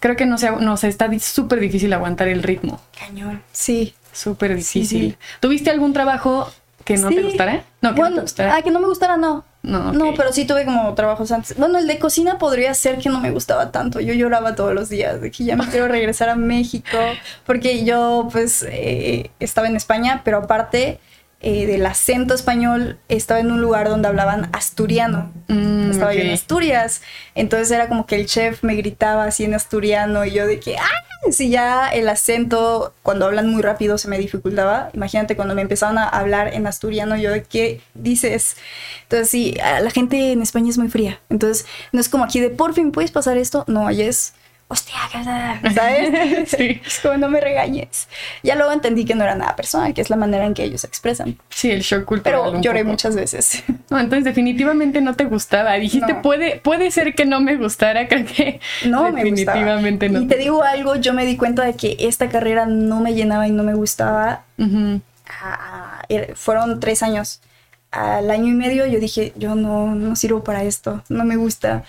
[0.00, 3.42] creo que no se, no se está súper difícil aguantar el ritmo, Cañón.
[3.52, 3.94] Sí.
[4.12, 5.10] súper Sí, difícil.
[5.10, 5.16] sí.
[5.40, 6.50] ¿Tuviste algún trabajo
[6.84, 7.64] que no te gustara?
[7.80, 8.56] No, que no te gustara.
[8.56, 9.44] ah, que no me gustara, no.
[9.62, 11.56] No, No, pero sí tuve como trabajos antes.
[11.58, 14.00] Bueno, el de cocina podría ser que no me gustaba tanto.
[14.00, 16.96] Yo lloraba todos los días de que ya me quiero regresar a México.
[17.44, 20.98] Porque yo, pues, eh, estaba en España, pero aparte
[21.42, 25.32] eh, del acento español, estaba en un lugar donde hablaban asturiano.
[25.48, 26.32] Mm, estaba yo en.
[26.32, 27.00] Asturias.
[27.34, 30.76] Entonces era como que el chef me gritaba así en asturiano y yo de que,
[30.76, 31.32] ¡ah!
[31.32, 34.90] Si ya el acento, cuando hablan muy rápido, se me dificultaba.
[34.94, 38.56] Imagínate cuando me empezaron a hablar en asturiano, yo de qué dices.
[39.02, 41.20] Entonces sí, la gente en España es muy fría.
[41.28, 43.64] Entonces no es como aquí de, por fin, ¿puedes pasar esto?
[43.66, 44.34] No, allá es,
[44.72, 44.94] hostia,
[45.74, 46.48] ¿sabes?
[46.48, 46.80] Sí.
[46.86, 48.08] Es como, no me regañes.
[48.42, 50.82] Ya luego entendí que no era nada personal, que es la manera en que ellos
[50.82, 51.36] se expresan.
[51.48, 52.40] Sí, el shock cultural.
[52.44, 52.92] Pero lloré poco.
[52.92, 53.62] muchas veces.
[53.90, 55.72] No, entonces definitivamente no te gustaba.
[55.74, 56.22] Dijiste, No.
[56.22, 60.20] puede, puede ser que no me gustara, creo que No me definitivamente no.
[60.22, 63.48] Y te digo algo, yo me di cuenta de que esta carrera no me llenaba
[63.48, 64.44] y no me gustaba.
[64.58, 65.00] Ujú.
[65.42, 67.40] Ah, er- fueron tres años.
[67.90, 71.82] Al año y medio yo dije, yo no, no sirvo para esto, no me gusta.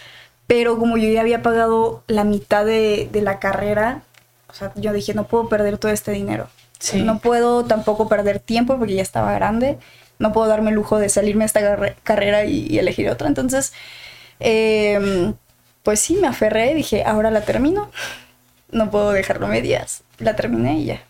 [0.51, 4.01] Pero como yo ya había pagado la mitad de, de la carrera,
[4.49, 6.49] o sea, yo dije, no puedo perder todo este dinero.
[6.77, 7.01] Sí.
[7.03, 9.77] No puedo tampoco perder tiempo porque ya estaba grande.
[10.19, 13.29] No puedo darme el lujo de salirme de esta carre- carrera y, y elegir otra.
[13.29, 13.71] Entonces,
[14.41, 15.35] em,
[15.83, 16.73] pues sí, me aferré.
[16.75, 17.89] Dije, ahora la termino.
[18.71, 20.03] No puedo dejarlo medias.
[20.17, 21.01] La terminé y ya.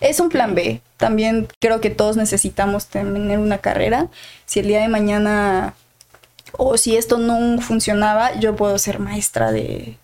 [0.00, 0.80] Es un plan B.
[0.96, 4.08] También creo que todos necesitamos tener una carrera.
[4.46, 5.74] Si el día de mañana
[6.58, 9.96] o si esto no funcionaba, yo puedo ser maestra de,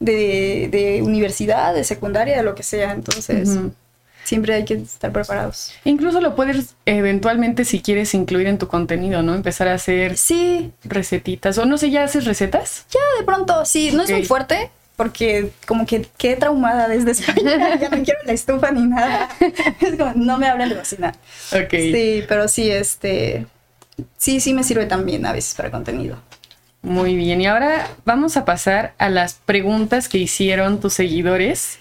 [0.00, 2.92] de, de universidad, de secundaria, de lo que sea.
[2.92, 3.50] Entonces,
[4.24, 5.72] siempre hay que estar preparados.
[5.84, 9.34] Incluso lo puedes eventualmente, si quieres, incluir en tu contenido, ¿no?
[9.34, 11.58] Empezar a hacer Sí, recetitas.
[11.58, 12.86] O no sé, ¿ya haces recetas?
[12.90, 14.70] ya de pronto, sí, no es muy fuerte.
[14.94, 19.28] Porque como que quedé traumada desde España, ya no quiero la estufa ni nada.
[19.80, 21.14] Es como, no me hablan de cocina.
[21.52, 21.70] Ok.
[21.70, 23.46] Sí, pero sí, este,
[24.16, 26.16] sí, sí me sirve también a veces para contenido.
[26.82, 27.40] Muy bien.
[27.40, 31.78] Y ahora vamos a pasar a las preguntas que hicieron tus seguidores.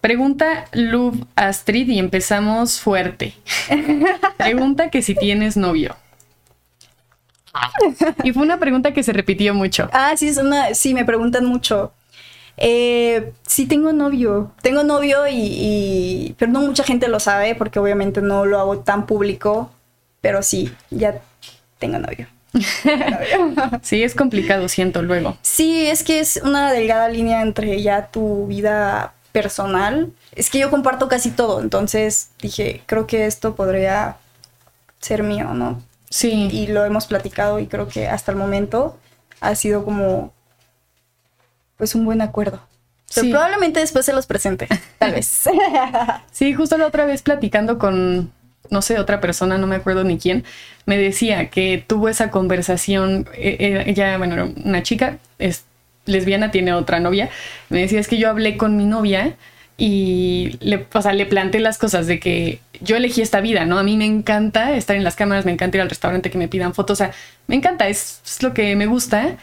[0.00, 3.34] Pregunta Lub Astrid y empezamos fuerte.
[4.38, 5.96] Pregunta que si tienes novio.
[8.22, 9.88] Y fue una pregunta que se repitió mucho.
[9.92, 11.92] Ah, sí, es una, sí, me preguntan mucho.
[12.56, 14.52] Eh, sí, tengo novio.
[14.62, 18.80] Tengo novio y, y- Pero no mucha gente lo sabe porque obviamente no lo hago
[18.80, 19.70] tan público.
[20.20, 21.20] Pero sí, ya
[21.78, 22.26] tengo novio.
[23.82, 25.36] Sí, es complicado, siento luego.
[25.42, 30.10] Sí, es que es una delgada línea entre ya tu vida personal.
[30.34, 34.16] Es que yo comparto casi todo, entonces dije, creo que esto podría
[35.00, 35.80] ser mío, ¿no?
[36.10, 36.48] Sí.
[36.50, 38.98] Y lo hemos platicado y creo que hasta el momento
[39.40, 40.32] ha sido como,
[41.76, 42.60] pues un buen acuerdo.
[43.14, 43.30] Pero Sí.
[43.30, 45.44] probablemente después se los presente, tal vez.
[46.32, 48.32] Sí, justo la otra vez platicando con,
[48.68, 50.44] no sé, otra persona, no me acuerdo ni quién,
[50.86, 55.64] me decía que tuvo esa conversación, eh, eh, ella, bueno, una chica, es
[56.06, 57.30] lesbiana, tiene otra novia,
[57.68, 59.36] me decía, es que yo hablé con mi novia
[59.76, 63.78] y le, o sea, le planteé las cosas de que yo elegí esta vida, ¿no?
[63.78, 66.48] A mí me encanta estar en las cámaras, me encanta ir al restaurante que me
[66.48, 67.12] pidan fotos, o sea,
[67.46, 69.36] me encanta, es, es lo que me gusta.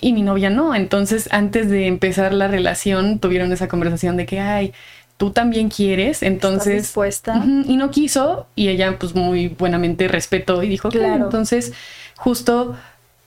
[0.00, 0.74] Y mi novia no.
[0.74, 4.74] Entonces, antes de empezar la relación, tuvieron esa conversación de que, ay,
[5.16, 6.22] tú también quieres.
[6.22, 7.42] Entonces, dispuesta?
[7.66, 8.46] Y no quiso.
[8.54, 11.06] Y ella, pues, muy buenamente respetó y dijo, claro.
[11.08, 11.24] Claro.
[11.26, 11.72] Entonces,
[12.16, 12.76] justo,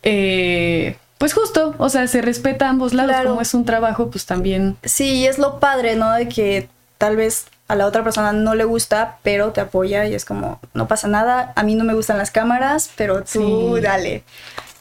[0.03, 3.11] eh, pues, justo, o sea, se respeta a ambos lados.
[3.11, 3.29] Claro.
[3.29, 4.77] Como es un trabajo, pues también.
[4.83, 6.11] Sí, es lo padre, ¿no?
[6.13, 10.13] De que tal vez a la otra persona no le gusta, pero te apoya y
[10.13, 13.81] es como, no pasa nada, a mí no me gustan las cámaras, pero tú Sí.
[13.81, 14.23] dale.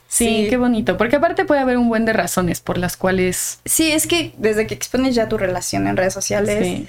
[0.09, 0.97] Sí, qué bonito.
[0.97, 3.59] Porque aparte puede haber un buen de razones por las cuales.
[3.65, 6.89] Sí, es que desde que expones ya tu relación en redes sociales, Sí.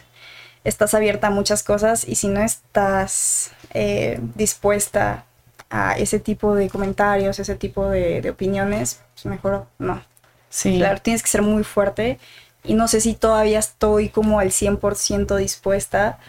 [0.68, 5.26] Estás abierta a muchas cosas y si no estás eh, dispuesta
[5.70, 10.02] a ese tipo de comentarios, ese tipo de, de opiniones, pues mejor no.
[10.50, 10.78] Sí.
[10.78, 12.20] Claro, tienes que ser muy fuerte
[12.64, 16.20] y no sé si todavía estoy como al 100% dispuesta,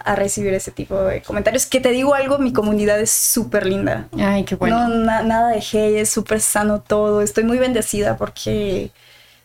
[0.00, 1.66] a recibir ese tipo de comentarios.
[1.66, 4.06] Que te digo algo, mi comunidad es súper linda.
[4.16, 4.88] Ay, qué bueno.
[4.88, 7.20] No, na- nada de hate, es súper sano todo.
[7.20, 8.92] Estoy muy bendecida porque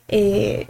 [0.10, 0.68] eh,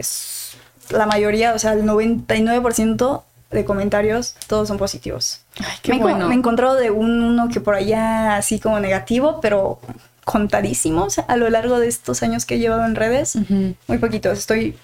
[0.88, 3.22] la mayoría, o sea, el 99%
[3.54, 5.40] de comentarios, todos son positivos.
[5.60, 6.28] Ay, qué me, bueno.
[6.28, 9.80] me he encontrado de un- uno que por allá así como negativo, pero
[10.24, 13.36] contadísimos a lo largo de estos años que he llevado en redes.
[13.36, 13.74] Ujú.
[13.86, 14.38] Muy poquitos.
[14.38, 14.76] Estoy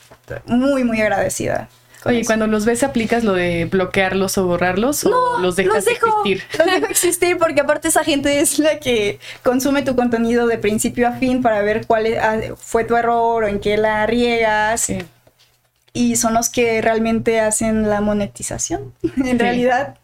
[0.47, 1.69] muy, muy agradecida.
[2.07, 2.29] Oye, eso.
[2.29, 6.43] cuando los ves, ¿aplicas lo de bloquearlos o borrarlos o los dejas de dejo, existir?
[6.59, 11.09] Los dejo existir porque aparte esa gente es la que consume tu contenido de principio
[11.09, 14.81] a fin para ver cuál ah, fue tu error o en qué la riegas.
[14.81, 14.99] Sí.
[15.93, 18.95] Y son los que realmente hacen la monetización.
[19.25, 19.97] en realidad,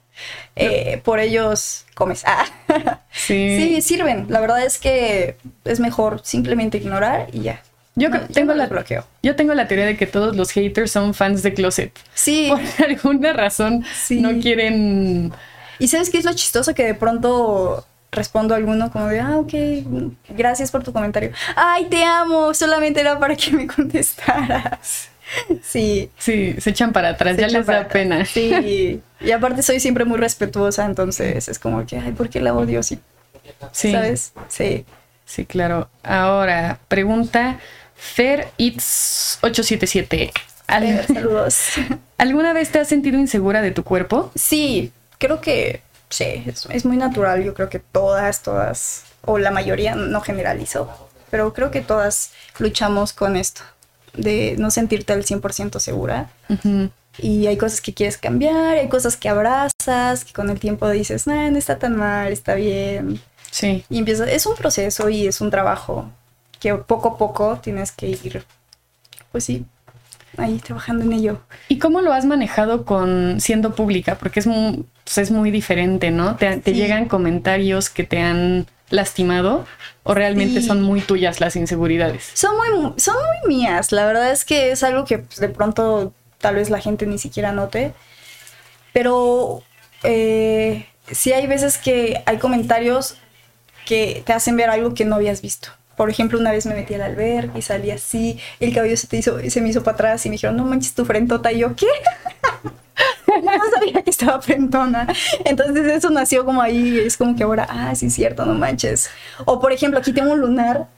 [0.56, 2.22] eh, por ellos comes.
[2.26, 2.46] Ah.
[3.12, 3.56] Sí.
[3.58, 4.26] sí, sirven.
[4.28, 7.62] La verdad es que es mejor simplemente ignorar y ya.
[7.94, 9.06] Yo No, tengo no la bloqueo.
[9.22, 11.98] Yo tengo la teoría de que todos los haters son fans de Closet.
[12.12, 12.48] Sí.
[12.76, 14.20] Por alguna razón Sí.
[14.20, 15.32] no quieren.
[15.78, 16.74] ¿Y sabes qué es lo chistoso?
[16.74, 19.52] Que de pronto respondo a alguno como de, ah, ok,
[20.28, 21.32] gracias por tu comentario.
[21.54, 25.08] Ay, te amo, solamente era para que me contestaras.
[25.62, 26.10] Sí.
[26.18, 27.92] Sí, se echan para atrás, se ya les da atrás.
[27.92, 28.24] pena.
[28.24, 29.00] Sí.
[29.20, 32.82] Y aparte soy siempre muy respetuosa, entonces es como que, ay, ¿por qué la odio?
[32.82, 32.98] Sí.
[33.72, 34.32] Sí, ¿Sabes?
[34.48, 34.84] Sí.
[35.24, 35.88] sí, claro.
[36.02, 37.58] Ahora, pregunta
[37.94, 40.32] Fer It's 877.
[40.66, 41.58] Al- Eh, saludos.
[42.18, 44.32] ¿Alguna vez te has sentido insegura de tu cuerpo?
[44.34, 47.42] Sí, creo que sí, es, es muy natural.
[47.44, 50.90] Yo creo que todas, todas, o la mayoría, no generalizo,
[51.30, 53.62] pero creo que todas luchamos con esto,
[54.16, 56.30] de no sentirte al 100% segura.
[57.18, 61.26] Y hay cosas que quieres cambiar, hay cosas que abrazas, que con el tiempo dices,
[61.26, 63.20] no, no está tan mal, está bien.
[63.50, 63.84] Sí.
[63.88, 66.10] Y empieza, es un proceso y es un trabajo
[66.60, 68.44] que poco a poco tienes que ir,
[69.32, 69.64] pues sí,
[70.36, 71.40] ahí trabajando en ello.
[71.68, 74.16] ¿Y cómo lo has manejado con siendo pública?
[74.18, 76.36] Porque es muy, pues es muy diferente, ¿no?
[76.36, 76.76] ¿Te, te Sí.
[76.76, 79.66] llegan comentarios que te han lastimado
[80.04, 80.66] o realmente Sí.
[80.66, 82.30] son muy tuyas las inseguridades?
[82.34, 86.12] Son muy, son muy mías, la verdad es que es algo que pues, de pronto
[86.38, 87.92] tal vez la gente ni siquiera note,
[88.92, 89.62] pero
[90.04, 93.16] eh, sí hay veces que hay comentarios
[93.86, 95.68] que te hacen ver algo que no habías visto.
[95.96, 99.16] Por ejemplo, una vez me metí al albergue y salí así, el cabello se, te
[99.16, 101.50] hizo, se me hizo para atrás y me dijeron, no manches tu frentota.
[101.52, 101.86] Y yo, ¿qué?
[103.42, 105.06] no sabía que estaba frentona.
[105.44, 109.10] Entonces eso nació como ahí, es como que ahora, ah, sí es cierto, no manches.
[109.44, 110.88] O por ejemplo, aquí tengo un lunar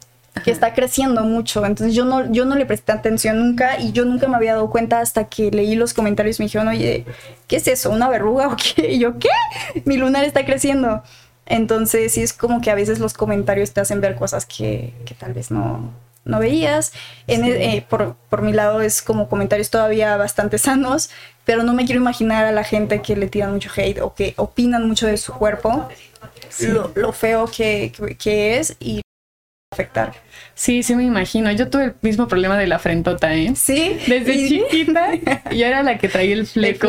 [0.45, 4.05] que está creciendo mucho, entonces yo no, yo no le presté atención nunca y yo
[4.05, 7.05] nunca me había dado cuenta hasta que leí los comentarios y me dijeron, oye,
[7.49, 7.91] ¿qué es eso?
[7.91, 8.93] ¿Una verruga o qué?
[8.93, 9.29] Y yo, ¿qué?
[9.85, 11.03] Mi lunar está creciendo.
[11.47, 15.15] Entonces sí es como que a veces los comentarios te hacen ver cosas que, que
[15.15, 15.91] tal vez no,
[16.29, 16.93] no veías.
[17.27, 17.51] En Sí.
[17.51, 21.11] eh, por, por mi lado es como comentarios todavía bastante sanos,
[21.45, 24.35] pero no me quiero imaginar a la gente que le tiran mucho hate o que
[24.37, 25.89] opinan mucho de su cuerpo,
[26.69, 29.01] lo, lo feo que, que- que es y
[29.73, 30.13] afectar.
[30.55, 31.53] Sí, sí me imagino.
[31.53, 33.53] Yo tuve el mismo problema de la frentota, ¿eh?
[33.55, 35.11] Sí, Desde y- chiquita
[35.55, 36.89] yo era la que traía el fleco,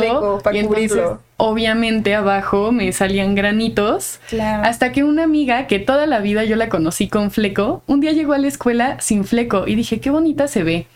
[0.51, 1.21] y entonces cubrirlo.
[1.37, 4.63] obviamente abajo me salían granitos Claro.
[4.63, 8.13] hasta que una amiga que toda la vida yo la conocí con fleco, un día
[8.13, 10.87] llegó a la escuela sin fleco y dije, qué bonita se ve.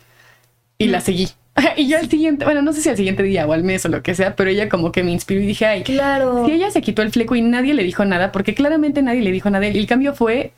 [0.77, 0.91] Y Mm.
[0.91, 1.27] la seguí.
[1.77, 3.89] y yo al siguiente, bueno, no sé si al siguiente día o al mes o
[3.89, 6.45] lo que sea, pero ella como que me inspiró y dije, ay, Claro.
[6.45, 9.31] si ella se quitó el fleco y nadie le dijo nada, porque claramente nadie le
[9.31, 10.53] dijo nada, y el cambio fue,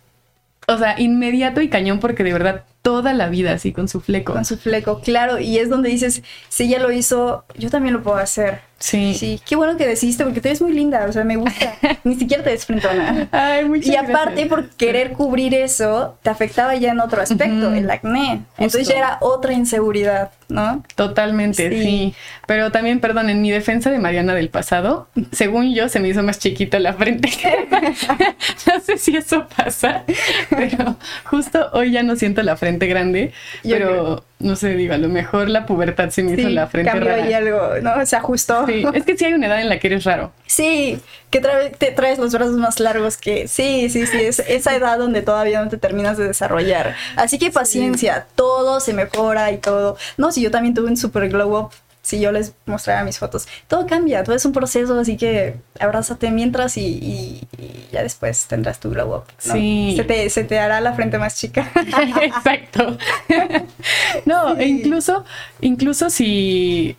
[0.67, 4.31] o sea, inmediato y cañón, porque de verdad toda la vida así con su fleco.
[4.33, 5.39] Con su fleco, claro.
[5.39, 8.61] Y es donde dices, si ella lo hizo, yo también lo puedo hacer.
[8.77, 9.15] Sí.
[9.17, 11.73] Sí, qué bueno que decidiste porque te ves muy linda, o sea, me gusta.
[12.03, 13.27] Ni siquiera te ves frentona.
[13.31, 14.49] Ay, muchas Y aparte, gracias.
[14.49, 18.41] por querer cubrir eso, te afectaba ya en otro aspecto, el acné.
[18.57, 20.83] Entonces ya era otra inseguridad, ¿no?
[20.95, 21.81] Totalmente, Sí.
[21.83, 22.13] sí.
[22.45, 26.21] Pero también, perdón, en mi defensa de Mariana del pasado, según yo, se me hizo
[26.21, 27.29] más chiquita la frente.
[28.67, 30.03] no sé si eso pasa,
[30.49, 33.31] pero justo hoy ya no siento la frente grande,
[33.63, 34.25] Yo pero creo.
[34.39, 37.09] no sé, digo, a lo mejor la pubertad se me hizo Sí, la frente cambió
[37.09, 37.23] rara.
[37.23, 38.05] ahí algo, ¿no?
[38.05, 38.65] Se ajustó.
[38.67, 40.31] Sí, es que sí hay una edad en la que eres raro.
[40.45, 41.41] Sí, que
[41.77, 43.47] te traes los brazos más largos que...
[43.47, 46.95] Sí, sí, sí, es esa edad donde todavía no te terminas de desarrollar.
[47.15, 49.97] Así que paciencia, todo se mejora y todo.
[50.17, 51.71] No, si yo también tuve un super glow up,
[52.05, 56.29] si yo les mostrara mis fotos, todo cambia, todo es un proceso, así que abrázate
[56.29, 59.23] mientras y, y- y ya después tendrás tu glow up.
[59.45, 59.53] ¿no?
[59.53, 59.93] Sí.
[59.97, 61.71] Se te, se te hará la frente más chica.
[62.21, 62.95] Exacto.
[64.25, 64.63] no, Sí.
[64.63, 65.25] incluso,
[65.61, 66.95] incluso si,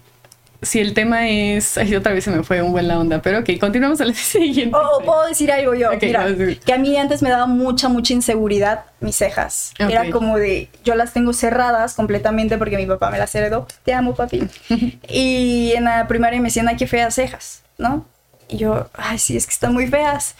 [0.63, 1.79] si el tema es.
[1.79, 4.77] Ay, otra vez se me fue un buen la onda, pero ok, continuamos al siguiente.
[4.77, 7.89] O puedo decir algo yo, Ok, mira, a que a mí antes me daba mucha,
[7.89, 9.73] mucha inseguridad mis cejas.
[9.81, 9.91] Ok.
[9.91, 13.67] Era como de, yo las tengo cerradas completamente porque mi papá me las heredó.
[13.85, 14.49] Te amo, papi.
[15.09, 18.07] y en la primaria me decían, ay, qué feas cejas, ¿no?
[18.49, 20.35] Y yo, ay, sí, es que están muy feas.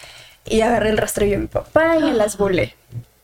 [0.45, 2.75] Y agarré el rastrillo de mi papá y me las volé.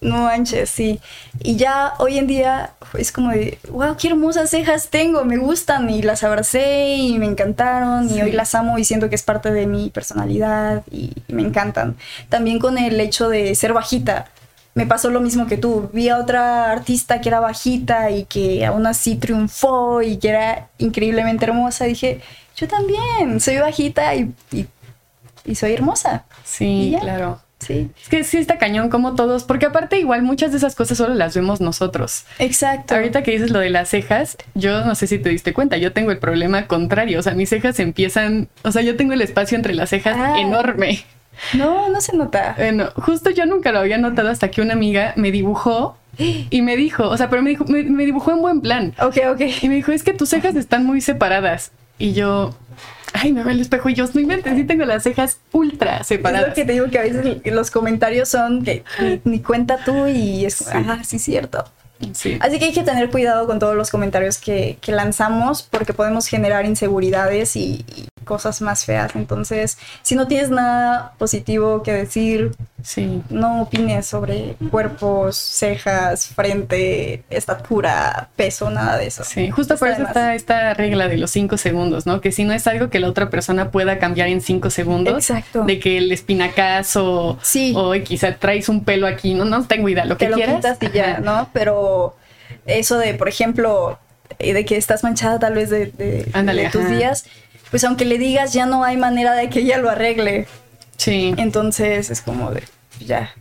[0.04, 1.00] No manches, sí.
[1.42, 5.90] Y ya hoy en día es como de, wow, qué hermosas cejas tengo, me gustan
[5.90, 9.52] y las abracé y me encantaron y hoy las amo y siento que es parte
[9.52, 11.96] de mi personalidad y, y me encantan.
[12.30, 14.26] También con el hecho de ser bajita.
[14.76, 15.90] Me pasó lo mismo que tú.
[15.94, 20.70] Vi a otra artista que era bajita y que aún así triunfó y que era
[20.80, 21.86] increíblemente hermosa.
[21.86, 22.22] dije,
[22.56, 24.68] yo también soy bajita y, y,
[25.46, 26.26] y soy hermosa.
[26.44, 27.43] Sí, claro.
[27.64, 30.98] Sí, Es que sí está cañón como todos, porque aparte igual muchas de esas cosas
[30.98, 32.26] solo las vemos nosotros.
[32.40, 32.96] exacto.
[32.96, 35.94] Ahorita que dices lo de las cejas, yo no sé si te diste cuenta, yo
[35.94, 39.56] tengo el problema contrario, o sea, mis cejas empiezan, o sea, yo tengo el espacio
[39.56, 40.40] entre las cejas Ah.
[40.40, 41.04] enorme.
[41.56, 42.54] No, no se nota.
[42.58, 46.76] Bueno, justo yo nunca lo había notado hasta que una amiga me dibujó y me
[46.76, 48.94] dijo, o sea, pero me dijo, me, me dibujó en buen plan.
[49.02, 49.42] Ok, ok.
[49.64, 51.72] Y me dijo, es que tus cejas están muy separadas.
[51.98, 52.56] Y yo,
[53.14, 56.08] ay, me veo el espejo y yo, no inventes, sí tengo las cejas ultra Es
[56.08, 56.50] separadas.
[56.50, 60.08] lo que te digo que a veces los comentarios son que ni, ni cuenta tú
[60.08, 60.66] y es, Sí.
[60.74, 61.64] ah, sí, cierto.
[62.14, 62.38] Sí.
[62.42, 66.28] Así que hay que tener cuidado con todos los comentarios que, que lanzamos porque podemos
[66.28, 69.16] generar inseguridades y, y cosas más feas.
[69.16, 73.22] Entonces, si no tienes nada positivo que decir, Sí.
[73.30, 79.24] no opines sobre cuerpos, cejas, frente, estatura, peso, nada de eso.
[79.24, 82.20] Sí, justo por eso está esta regla de los cinco segundos, ¿no?
[82.20, 85.64] Que si no es algo que la otra persona pueda cambiar en cinco segundos, Exacto.
[85.64, 87.74] de que el espinacazo Sí.
[87.76, 90.56] o quizá traes un pelo aquí, no, no tengo idea, lo que te lo quieras.
[90.58, 91.20] quitas y ya.
[91.20, 91.50] ¿no?
[91.54, 92.16] Pero
[92.66, 93.98] eso de, por ejemplo,
[94.40, 97.26] eh, de que estás manchada tal vez de, de- tus días,
[97.74, 100.46] pues aunque le digas ya no hay manera de que ella lo arregle.
[100.96, 101.34] Sí.
[101.38, 102.62] Entonces es como de,
[103.00, 103.34] ya.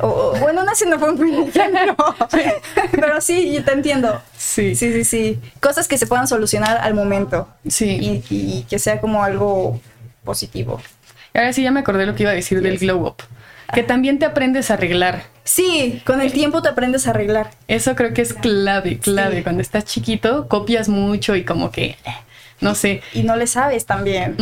[0.00, 1.96] O, o- bueno, no sé, no fue un buen ejemplo.
[2.90, 4.20] Pero sí, yo te entiendo.
[4.36, 4.74] Sí.
[4.74, 5.38] Sí, sí, sí.
[5.60, 8.24] Cosas que se puedan solucionar al momento Sí.
[8.30, 9.80] y, y que sea como algo
[10.24, 10.80] positivo.
[11.32, 13.22] Ahora sí ya me acordé lo que iba a decir del glow up.
[13.72, 15.22] Que también te aprendes a arreglar.
[15.44, 17.50] Sí, con el tiempo te aprendes a arreglar.
[17.68, 19.36] Eso creo que es clave, clave.
[19.36, 19.42] Sí.
[19.44, 21.96] Cuando estás chiquito, copias mucho y como que, eh,
[22.60, 24.36] no sé, Y no le sabes también.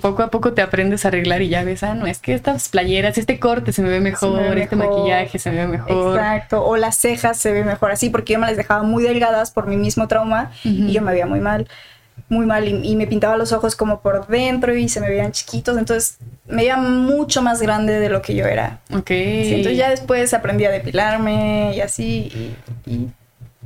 [0.00, 2.68] Poco a poco te aprendes a arreglar y ya ves, ah, no, es que estas
[2.68, 4.98] playeras, este corte se me ve mejor, me ve este mejor.
[4.98, 6.16] maquillaje se me ve mejor.
[6.16, 9.50] Exacto, o las cejas se ven mejor así, porque yo me las dejaba muy delgadas
[9.50, 11.66] por mi mismo trauma y yo me veía muy mal,
[12.28, 15.32] muy mal, y, y me pintaba los ojos como por dentro y se me veían
[15.32, 18.80] chiquitos, entonces me veía mucho más grande de lo que yo era.
[18.92, 19.08] Ok.
[19.08, 22.54] Sí, entonces ya después aprendí a depilarme y así,
[22.86, 23.08] y, y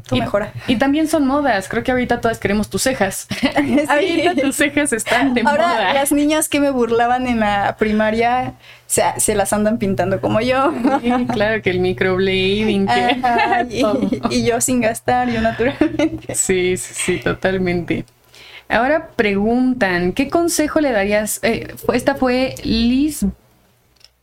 [0.07, 0.53] todo y, mejora.
[0.69, 3.27] y también son modas, creo que ahorita todas queremos tus cejas.
[3.89, 5.93] ahorita tus cejas están de Ahora moda.
[5.95, 8.55] las niñas que me burlaban en la primaria
[8.87, 10.73] se, se las andan pintando como yo.
[11.03, 12.87] Sí, claro que el microblading.
[12.87, 16.35] que- y, yo sin gastar, yo naturalmente.
[16.35, 18.05] Sí, sí, sí, totalmente.
[18.69, 21.39] Ahora preguntan, ¿qué consejo le darías?
[21.43, 23.25] eh, esta fue Liz,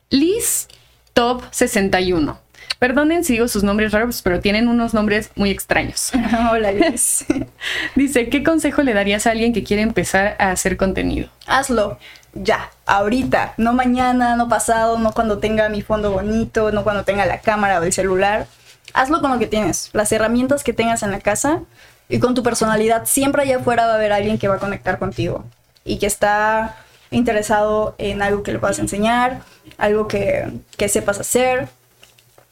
[0.09, 0.67] Liz
[1.13, 2.39] Top 61.
[2.79, 6.11] Perdonen si digo sus nombres raros, pero tienen unos nombres muy extraños.
[6.51, 7.25] Hola, Liz.
[7.95, 11.29] Dice, ¿qué consejo le darías a alguien que quiere empezar a hacer contenido?
[11.47, 11.97] Hazlo
[12.33, 17.25] ya, ahorita, no mañana, no pasado, no cuando tenga mi fondo bonito, no cuando tenga
[17.25, 18.47] la cámara o el celular.
[18.93, 21.61] Hazlo con lo que tienes, las herramientas que tengas en la casa
[22.09, 23.05] y con tu personalidad.
[23.05, 25.45] Siempre allá afuera va a haber alguien que va a conectar contigo
[25.85, 26.75] y que está
[27.11, 29.41] interesado en algo que le puedas enseñar,
[29.77, 31.69] algo que, que sepas hacer.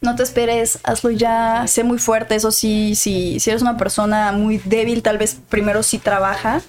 [0.01, 4.31] No te esperes, hazlo ya, sé muy fuerte, eso sí, si, si eres una persona
[4.31, 6.61] muy débil, tal vez primero sí trabaja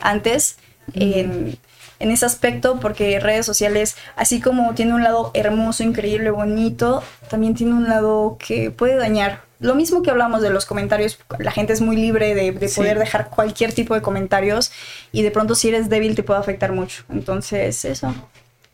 [0.00, 0.56] antes
[0.94, 1.56] en,
[2.00, 7.54] en ese aspecto, porque redes sociales, así como tiene un lado hermoso, increíble, bonito, también
[7.54, 9.42] tiene un lado que puede dañar.
[9.60, 12.74] Lo mismo que hablamos de los comentarios, la gente es muy libre de, de Sí.
[12.80, 14.72] poder dejar cualquier tipo de comentarios
[15.12, 17.04] y de pronto si eres débil te puede afectar mucho.
[17.08, 18.12] Entonces, eso.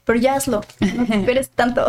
[0.07, 0.63] Pero ya hazlo,
[0.95, 1.85] no te esperes tanto.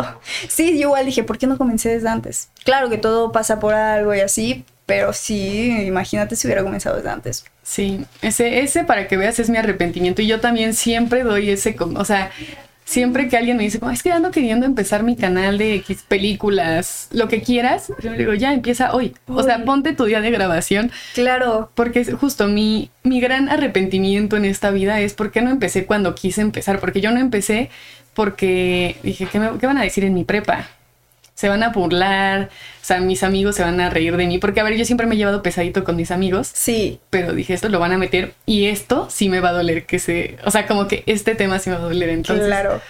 [0.48, 2.50] Sí, yo igual dije, ¿por qué no comencé desde antes?
[2.64, 7.10] Claro que todo pasa por algo y así, pero sí, imagínate si hubiera comenzado desde
[7.10, 7.44] antes.
[7.62, 11.76] Sí, ese, ese para que veas es mi arrepentimiento y yo también siempre doy ese,
[11.78, 12.30] o sea,
[12.88, 17.08] siempre que alguien me dice, es que ando queriendo empezar mi canal de X películas,
[17.12, 19.14] lo que quieras, yo le digo, ya empieza hoy.
[19.26, 24.38] O sea, ponte tu día de grabación Claro, Porque es justo mi, mi gran arrepentimiento
[24.38, 26.80] en esta vida es por qué no empecé cuando quise empezar.
[26.80, 27.68] Porque yo no empecé
[28.14, 30.68] porque dije, ¿qué, me- qué van a decir en mi prepa?
[31.34, 32.48] Se van a burlar,
[32.82, 34.38] o sea, mis amigos se van a reír de mí.
[34.38, 37.54] Porque, a ver, yo siempre me he llevado pesadito con mis amigos, sí, pero dije,
[37.54, 40.36] esto lo van a meter y esto sí me va a doler que se...
[40.44, 42.08] O sea, como que este tema sí me va a doler.
[42.08, 42.80] Entonces, claro.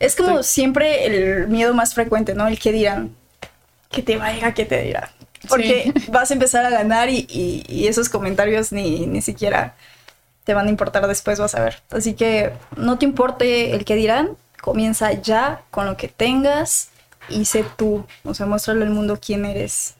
[0.00, 2.48] Es como estoy- siempre el miedo más frecuente, ¿no?
[2.48, 3.14] El que dirán,
[3.92, 5.08] que te vaya, que te dirán.
[5.48, 9.74] Porque vas a empezar a ganar y, y- y esos comentarios ni, ni siquiera
[10.42, 11.82] te van a importar después, vas a ver.
[11.90, 14.30] Así que no te importe el que dirán,
[14.66, 16.88] comienza ya con lo que tengas
[17.28, 19.94] y sé tú, o sea, muéstrale al mundo quién eres.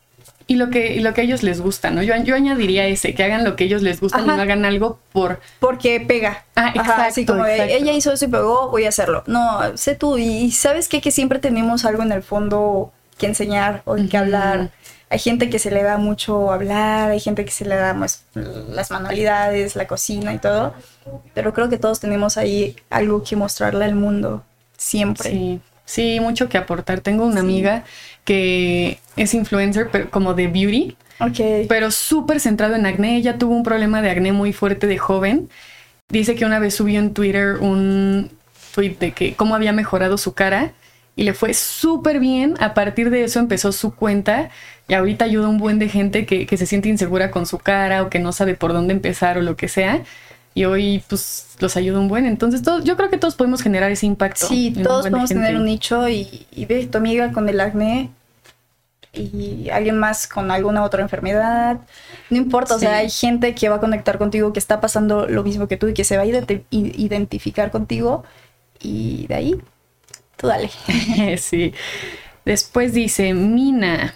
[0.49, 2.03] Y lo que, y lo que a ellos les gusta, ¿no?
[2.03, 4.99] Yo, yo añadiría ese, que hagan lo que ellos les gusta y no hagan algo
[5.13, 5.39] por...
[5.61, 6.45] Porque pega.
[6.57, 9.23] Ah, exacto, así como de, ella hizo eso y pegó, voy a hacerlo.
[9.29, 10.19] No, sé tú.
[10.19, 11.01] Y sabes qué?
[11.01, 14.71] que siempre tenemos algo en el fondo que enseñar o que hablar.
[15.11, 18.25] Hay gente que se le da mucho hablar, hay gente que se le da más
[18.35, 20.75] las manualidades, la cocina y todo.
[21.35, 24.43] Pero creo que todos tenemos ahí algo que mostrarle al mundo,
[24.77, 25.31] siempre.
[25.31, 25.61] Sí.
[25.87, 27.01] Sí, mucho que aportar.
[27.01, 27.85] Tengo una amiga
[28.25, 30.97] que es influencer, pero como de beauty.
[31.21, 31.69] Ok.
[31.69, 33.17] Pero súper centrado en acné.
[33.17, 35.49] Ella tuvo un problema de acné muy fuerte de joven.
[36.09, 38.31] Dice que una vez subió en Twitter un
[38.75, 40.73] tweet de que cómo había mejorado su cara
[41.15, 42.55] y le fue súper bien.
[42.59, 44.51] A partir de eso empezó su cuenta
[44.89, 47.59] y ahorita ayuda a un buen de gente que, que se siente insegura con su
[47.59, 50.03] cara o que no sabe por dónde empezar o lo que sea
[50.57, 52.27] y hoy pues los ayuda un buen.
[52.27, 54.47] Entonces yo creo que todos podemos generar ese impacto.
[54.47, 58.11] Sí, todos podemos tener un nicho y, y ve tu amiga con el acné
[59.17, 61.79] y alguien más con alguna otra enfermedad.
[62.31, 65.43] No importa, o sea, hay gente que va a conectar contigo que está pasando lo
[65.43, 66.27] mismo que tú y que se va a
[66.71, 68.25] identificar contigo
[68.81, 69.61] y de ahí,
[70.37, 70.71] tú dale.
[71.39, 71.73] sí.
[72.45, 74.15] Después dice, Mina,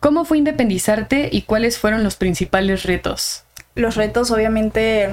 [0.00, 3.44] ¿cómo fue independizarte y cuáles fueron los principales retos?
[3.74, 5.10] Los retos, obviamente,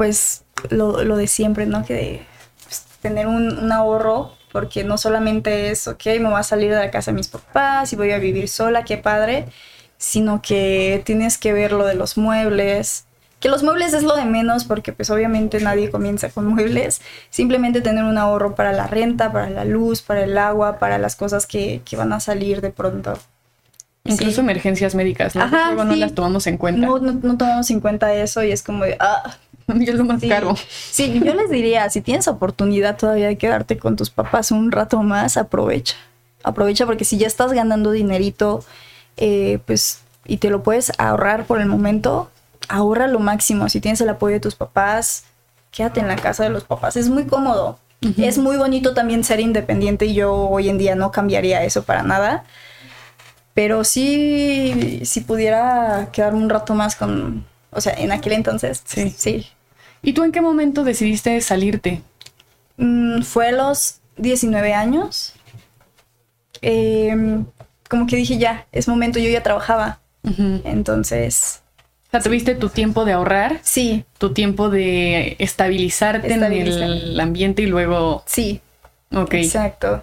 [0.00, 1.84] pues lo, lo de siempre, ¿no?
[1.84, 2.22] Que
[2.64, 6.78] pues, tener un, un, ahorro, porque no solamente es, ok, me voy a salir de
[6.78, 9.44] la casa de mis papás y voy a vivir sola, qué padre,
[9.98, 13.04] sino que tienes que ver lo de los muebles,
[13.40, 17.82] que los muebles es lo de menos porque pues obviamente nadie comienza con muebles, simplemente
[17.82, 21.44] tener un ahorro para la renta, para la luz, para el agua, para las cosas
[21.44, 23.18] que, que van a salir de pronto.
[24.04, 24.40] Incluso sí.
[24.40, 25.42] emergencias médicas, ¿no?
[25.42, 26.86] Ajá, Luego no las tomamos en cuenta.
[26.86, 29.36] No, no, no, tomamos en cuenta eso y es como de, ah.
[29.80, 30.28] es lo más sí.
[30.28, 30.54] caro.
[30.90, 35.02] Sí, yo les diría, si tienes oportunidad todavía de quedarte con tus papás un rato
[35.02, 35.96] más, aprovecha.
[36.42, 38.64] Aprovecha porque si ya estás ganando dinerito,
[39.16, 42.30] eh, pues, y te lo puedes ahorrar por el momento,
[42.68, 43.68] ahorra lo máximo.
[43.68, 45.24] Si tienes el apoyo de tus papás,
[45.70, 46.96] quédate en la casa de los papás.
[46.96, 47.78] Es muy cómodo.
[48.02, 48.24] Uh -huh.
[48.24, 52.02] Es muy bonito también ser independiente y yo hoy en día no cambiaría eso para
[52.02, 52.44] nada.
[53.54, 59.14] Pero sí, si pudiera quedarme un rato más con, o sea, en aquel entonces, sí.
[59.16, 59.46] sí.
[60.02, 62.02] ¿Y tú en qué momento decidiste salirte?
[62.76, 65.34] Mm, fue a los 19 años.
[66.62, 67.42] Eh,
[67.88, 70.00] como que dije, ya, es momento, yo ya trabajaba.
[70.22, 70.60] Uh -huh.
[70.64, 71.62] Entonces...
[72.08, 73.60] O sea, tuviste tu tiempo de ahorrar.
[73.62, 74.04] Sí.
[74.18, 76.82] Tu tiempo de estabilizarte Estabilizar.
[76.82, 78.24] en el ambiente y luego...
[78.26, 78.60] Sí.
[79.14, 79.34] Ok.
[79.34, 80.02] Exacto.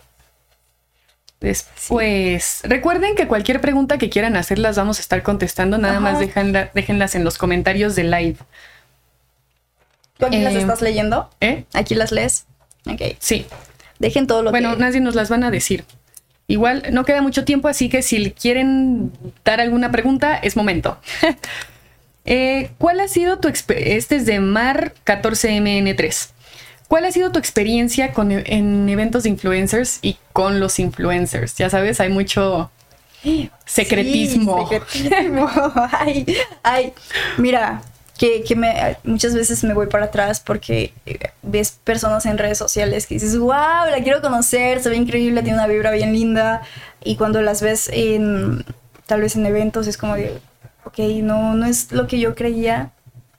[1.41, 2.67] Después, sí.
[2.67, 5.77] recuerden que cualquier pregunta que quieran hacer las vamos a estar contestando.
[5.77, 6.01] Nada Ajá.
[6.01, 8.37] más déjenla, déjenlas en los comentarios de live.
[10.17, 11.29] ¿Tú aquí eh, las estás leyendo?
[11.41, 11.65] ¿Eh?
[11.73, 12.45] ¿Aquí las lees?
[12.85, 13.01] Ok.
[13.19, 13.45] Sí.
[13.99, 14.81] Dejen todo lo bueno, que...
[14.81, 15.83] nadie nos las van a decir.
[16.47, 19.11] Igual no queda mucho tiempo, así que si quieren
[19.43, 20.97] dar alguna pregunta, es momento.
[22.25, 26.29] eh, ¿Cuál ha sido tu Este es de Mar 14MN3.
[26.87, 31.55] ¿Cuál ha sido tu experiencia con, en eventos de influencers y con los influencers?
[31.55, 32.71] Ya sabes, hay mucho
[33.65, 34.69] secretismo.
[34.89, 35.49] Sí, secretismo.
[35.91, 36.25] ay,
[36.63, 36.93] ay,
[37.37, 37.81] mira,
[38.17, 40.93] que, que me, muchas veces me voy para atrás porque
[41.41, 45.57] ves personas en redes sociales que dices, wow, la quiero conocer, se ve increíble, tiene
[45.57, 46.61] una vibra bien linda.
[47.03, 48.65] Y cuando las ves en,
[49.05, 50.39] tal vez en eventos, es como de,
[50.85, 52.91] ok, no, no es lo que yo creía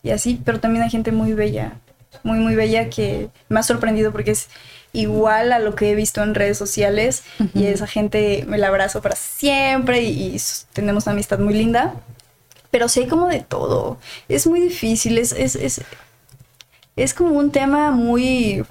[0.02, 1.74] y así, pero también hay gente muy bella
[2.22, 4.48] muy, muy bella que me ha sorprendido porque es
[4.92, 7.50] igual a lo que he visto en redes sociales uh -huh.
[7.54, 10.40] y esa gente me la abrazo para siempre y, y,
[10.72, 11.94] tenemos una amistad muy linda.
[12.70, 13.98] Pero sí hay como de todo.
[14.28, 15.80] Es muy difícil, es, es, es,
[16.96, 18.64] es como un tema muy...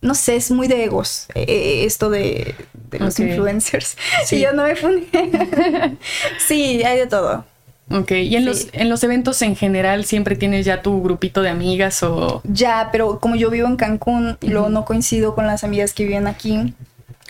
[0.00, 2.54] No sé, es muy de egos eh, esto de,
[2.90, 3.28] de los okay.
[3.28, 3.96] influencers.
[4.24, 4.36] Sí.
[4.36, 5.08] Y yo no me fundí.
[6.46, 7.44] sí, hay de todo.
[7.90, 8.48] Ok, ¿y en, sí.
[8.48, 12.40] los, en los eventos en general siempre tienes ya tu grupito de amigas o...?
[12.44, 16.04] Ya, pero como yo vivo en Cancún y luego no coincido con las amigas que
[16.04, 16.74] viven aquí,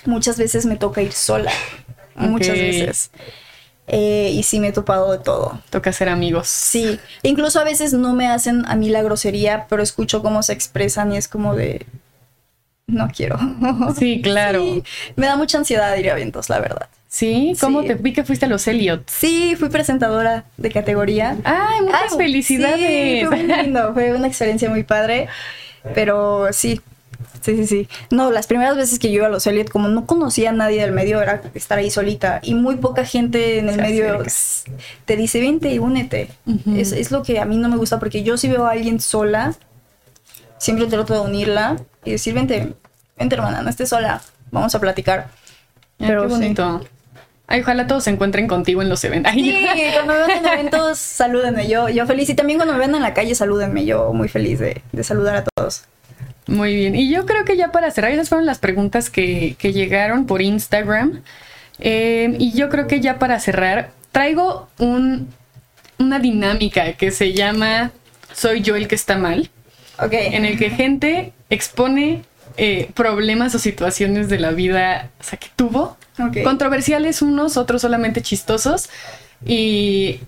[0.06, 1.52] muchas veces me toca ir sola.
[2.14, 2.28] Okay.
[2.28, 3.10] Muchas veces.
[3.88, 5.60] Eh, y sí me he topado de todo.
[5.70, 6.48] Toca ser amigos.
[6.48, 10.52] Sí, incluso a veces no me hacen a mí la grosería, pero escucho cómo se
[10.52, 11.86] expresan y es como de...
[12.88, 13.38] No quiero.
[13.98, 14.60] Sí, claro.
[14.62, 14.82] Sí,
[15.16, 16.88] me da mucha ansiedad ir a eventos, la verdad.
[17.08, 17.54] ¿Sí?
[17.60, 17.88] ¿Cómo Sí.
[17.88, 19.08] te vi que fuiste a los Elliot?
[19.08, 21.36] Sí, fui presentadora de categoría.
[21.44, 23.20] ¡Ay, muchas Ay, felicidades!
[23.20, 25.28] Sí, fue muy lindo, fue una experiencia muy padre.
[25.94, 26.80] Pero sí,
[27.40, 27.88] Sí, sí, sí.
[28.10, 30.80] No, las primeras veces que yo iba a los Elliot, como no conocía a nadie
[30.80, 32.40] del medio, era estar ahí solita.
[32.42, 34.76] Y muy poca gente en el Se medio acerca.
[35.04, 36.28] te dice, vente y únete.
[36.76, 39.00] Es, es lo que a mí no me gusta, porque yo si veo a alguien
[39.00, 39.54] sola,
[40.58, 42.74] siempre trato de unirla y decir, vente,
[43.18, 44.20] vente hermana, no estés sola,
[44.50, 45.28] vamos a platicar.
[45.98, 46.34] Pero qué sí.
[46.34, 46.84] bonito.
[47.48, 49.32] Ay, ojalá todos se encuentren contigo en los eventos.
[49.32, 51.68] Ay, Sí, cuando me vean en eventos, salúdenme.
[51.68, 52.28] Yo, yo feliz.
[52.28, 53.84] Y también cuando me vean en la calle, salúdenme.
[53.84, 55.84] Yo muy feliz de, de saludar a todos.
[56.46, 56.94] Muy bien.
[56.94, 60.42] Y yo creo que ya para cerrar, esas fueron las preguntas que, que llegaron por
[60.42, 61.22] Instagram.
[61.78, 65.28] Eh, y yo creo que ya para cerrar, traigo un,
[65.98, 67.90] una dinámica que se llama
[68.32, 69.50] Soy yo el que está mal,
[69.98, 70.12] Ok.
[70.12, 72.22] en el que gente expone
[72.58, 75.96] eh, problemas o situaciones de la vida o sea, que tuvo.
[76.18, 76.38] Ok.
[76.44, 78.88] Controversiales unos, otros solamente chistosos.
[79.44, 80.20] Y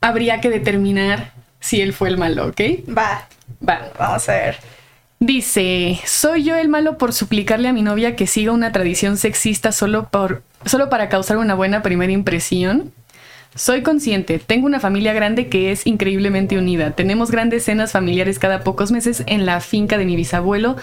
[0.00, 2.60] habría que determinar si él fue el malo, ¿ok?
[2.96, 3.26] Va,
[3.68, 3.90] Va.
[3.98, 4.56] vamos a ver.
[5.20, 9.72] Dice, soy yo el malo por suplicarle a mi novia que siga una tradición sexista
[9.72, 12.92] solo, por, solo para causar una buena primera impresión.
[13.56, 16.92] Soy consciente, tengo una familia grande que es increíblemente unida.
[16.92, 20.76] Tenemos grandes cenas familiares cada pocos meses en la finca de mi bisabuelo,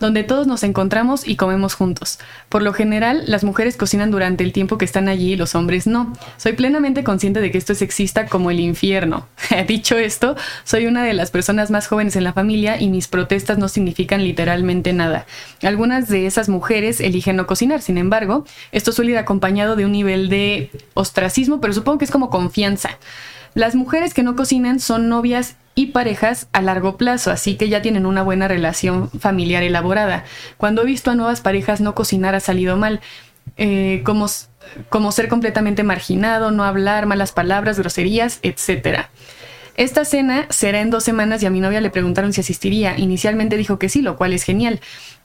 [0.00, 2.18] donde todos nos encontramos y comemos juntos.
[2.48, 5.86] Por lo general, las mujeres cocinan durante el tiempo que están allí y los hombres
[5.86, 6.12] no.
[6.36, 9.26] Soy plenamente consciente de que esto es sexista como el infierno.
[9.66, 13.58] Dicho esto, soy una de las personas más jóvenes en la familia y mis protestas
[13.58, 15.26] no significan literalmente nada.
[15.62, 19.92] Algunas de esas mujeres eligen no cocinar, sin embargo, esto suele ir acompañado de un
[19.92, 22.98] nivel de ostracismo, pero supongo que es como confianza.
[23.54, 27.82] Las mujeres que no cocinan son novias y parejas a largo plazo, así que ya
[27.82, 30.24] tienen una buena relación familiar elaborada.
[30.56, 33.00] Cuando he visto a nuevas parejas no cocinar ha salido mal,
[33.56, 34.26] eh, como,
[34.88, 39.10] como ser completamente marginado, no hablar, malas palabras, groserías, etcétera.
[39.76, 42.98] Esta cena será en dos semanas y a mi novia le preguntaron si asistiría.
[42.98, 44.80] Inicialmente dijo que sí, lo cual es genial.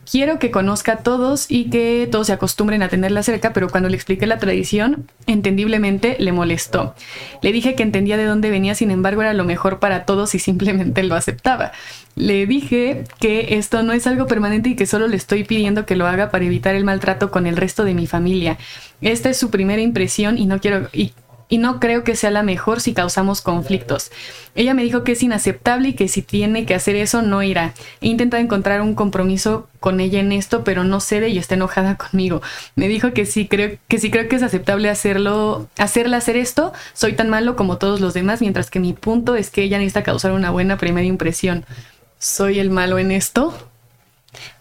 [0.09, 3.89] Quiero que conozca a todos y que todos se acostumbren a tenerla cerca, pero cuando
[3.89, 6.93] le expliqué la tradición, entendiblemente le molestó.
[7.41, 10.39] Le dije que entendía de dónde venía, sin embargo era lo mejor para todos y
[10.39, 11.71] simplemente lo aceptaba.
[12.15, 15.95] Le dije que esto no es algo permanente y que solo le estoy pidiendo que
[15.95, 18.57] lo haga para evitar el maltrato con el resto de mi familia.
[19.01, 20.89] Esta es su primera impresión y no quiero...
[21.49, 24.11] y no creo que sea la mejor si causamos conflictos.
[24.55, 27.73] Ella me dijo que es inaceptable y que si tiene que hacer eso no irá.
[28.01, 31.97] He intentado encontrar un compromiso con ella en esto, pero no cede y está enojada
[31.97, 32.41] conmigo.
[32.75, 36.73] Me dijo que sí creo que sí creo que es aceptable hacerlo, hacerla hacer esto.
[36.93, 40.03] Soy tan malo como todos los demás, mientras que mi punto es que ella necesita
[40.03, 41.65] causar una buena primera impresión.
[42.19, 43.53] ¿Soy el malo en esto?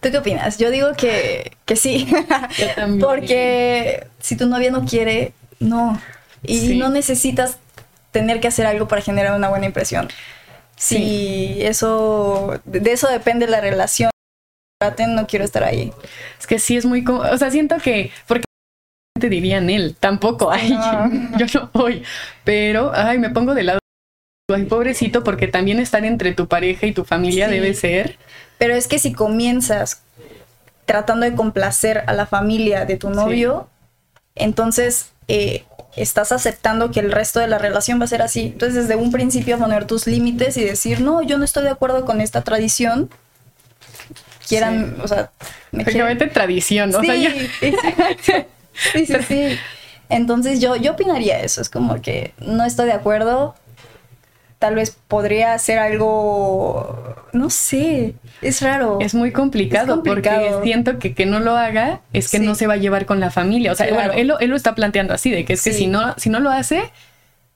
[0.01, 0.57] ¿Tú qué opinas?
[0.57, 2.07] Yo digo que, que sí.
[2.57, 2.99] Yo también.
[2.99, 5.99] Porque si tu novia no quiere, no.
[6.43, 6.77] Y Sí.
[6.77, 7.57] no necesitas
[8.11, 10.09] tener que hacer algo para generar una buena impresión.
[10.75, 14.09] Si eso, de eso depende la relación.
[14.81, 15.93] Traten, no quiero estar ahí.
[16.39, 17.03] Es que sí es muy...
[17.07, 18.11] O sea, siento que...
[18.27, 18.43] Porque
[19.19, 21.37] te dirían él, tampoco, ay, No.
[21.37, 22.03] yo no voy.
[22.43, 23.79] Pero, ay, me pongo de lado.
[24.53, 27.53] Ay, pobrecito, porque también estar entre tu pareja y tu familia Sí.
[27.53, 28.17] debe ser...
[28.57, 30.01] Pero es que si comienzas
[30.85, 33.69] tratando de complacer a la familia de tu novio,
[34.35, 35.63] entonces eh,
[35.95, 38.47] estás aceptando que el resto de la relación va a ser así.
[38.53, 42.05] Entonces, desde un principio poner tus límites y decir, no, yo no estoy de acuerdo
[42.05, 43.09] con esta tradición.
[44.47, 45.31] Quieran, o sea,
[45.71, 47.29] Prácticamente tradición, o sea, sí, yo-
[48.93, 49.59] sí, sí, sí.
[50.09, 53.55] Entonces yo, yo opinaría eso, es como que no estoy de acuerdo.
[54.63, 58.97] Tal vez podría hacer algo, no sé, es raro.
[59.01, 60.37] es muy complicado, Es complicado.
[60.51, 62.45] porque siento que que no lo haga es que Sí.
[62.45, 63.73] no se va a llevar con la familia.
[63.73, 64.01] O sea, Claro.
[64.07, 66.29] bueno, él lo, él lo está planteando así, de que es que si no, si
[66.29, 66.83] no lo hace,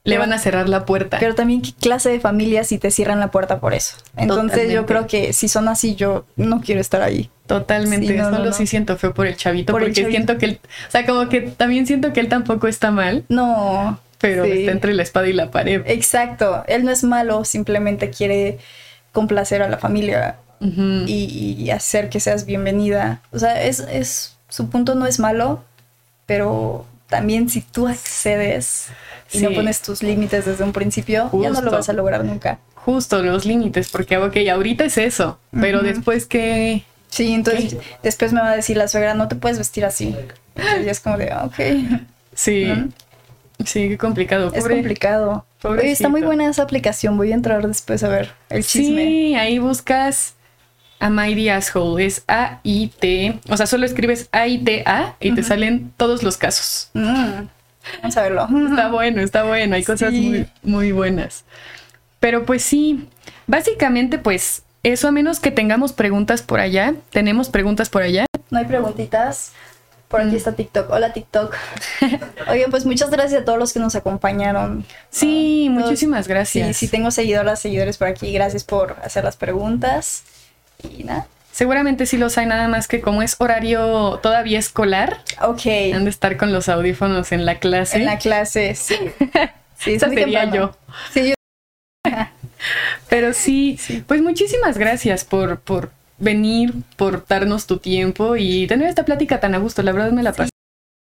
[0.03, 1.17] le van a cerrar la puerta.
[1.19, 3.95] Pero también qué clase de familia si te cierran la puerta por eso.
[4.17, 7.29] Entonces yo creo que si son así, yo no quiero estar ahí.
[7.45, 8.51] Totalmente, Sí, no, solo no.
[8.53, 10.11] sí siento feo por el chavito, Por el porque chavito.
[10.17, 13.97] siento que él, o sea, como que también siento que él tampoco está mal, No.
[14.19, 14.51] Pero sí.
[14.51, 15.81] está entre la espada y la pared.
[15.85, 16.63] Exacto.
[16.67, 18.57] Él no es malo, simplemente quiere
[19.11, 23.21] complacer a la familia y, y hacer que seas bienvenida.
[23.31, 25.63] O sea, es, es, su punto no es malo,
[26.25, 28.87] pero también si tú accedes
[29.31, 29.55] y no Sí.
[29.55, 32.59] pones tus límites desde un principio, ya no lo vas a lograr nunca.
[32.75, 36.83] Justo los límites, porque ok, ahorita es eso, pero después que...
[37.09, 40.15] Sí, entonces después me va a decir la suegra, no te puedes vestir así.
[40.55, 41.99] Ya es como de, ok,
[42.33, 42.89] Sí, Ujú.
[43.65, 44.51] Sí, qué complicado.
[44.53, 45.45] es pobre- complicado.
[45.63, 49.03] Oye, está muy buena esa aplicación, voy a entrar después a ver el chisme.
[49.05, 50.35] Sí, ahí buscas
[50.99, 56.37] a Mighty Asshole, es A-I-T, o sea, solo escribes A-I-T-A y te salen todos los
[56.37, 56.89] casos.
[56.93, 57.47] Mm,
[58.01, 58.47] vamos a verlo.
[58.69, 60.21] Está bueno, está bueno, hay cosas Sí.
[60.21, 61.43] muy, muy buenas.
[62.19, 63.07] Pero pues sí,
[63.47, 66.93] básicamente pues eso a menos que tengamos preguntas por allá.
[67.11, 68.25] ¿Tenemos preguntas por allá?
[68.49, 69.51] No hay preguntitas.
[70.07, 70.35] Por aquí Mm.
[70.37, 70.89] está TikTok.
[70.89, 71.55] Hola TikTok.
[72.49, 74.85] Oigan, pues muchas gracias a todos los que nos acompañaron.
[75.09, 76.77] Sí, Ah, todos- muchísimas Sí, gracias.
[76.77, 78.31] sí tengo seguidoras, seguidores por aquí.
[78.31, 80.23] Gracias por hacer las preguntas.
[80.83, 81.27] Y nada.
[81.51, 85.65] Seguramente sí los hay, nada más que como es horario todavía escolar, Ok.
[85.93, 87.97] han de estar con los audífonos en la clase.
[87.97, 88.95] En la clase, sí.
[89.79, 90.75] Sí, Esa sería yo.
[91.13, 91.33] Sí, yo.
[93.09, 99.05] Pero sí, pues muchísimas gracias por, por venir, por darnos tu tiempo y tener esta
[99.05, 99.83] plática tan a gusto.
[99.83, 100.49] La verdad me la pasé.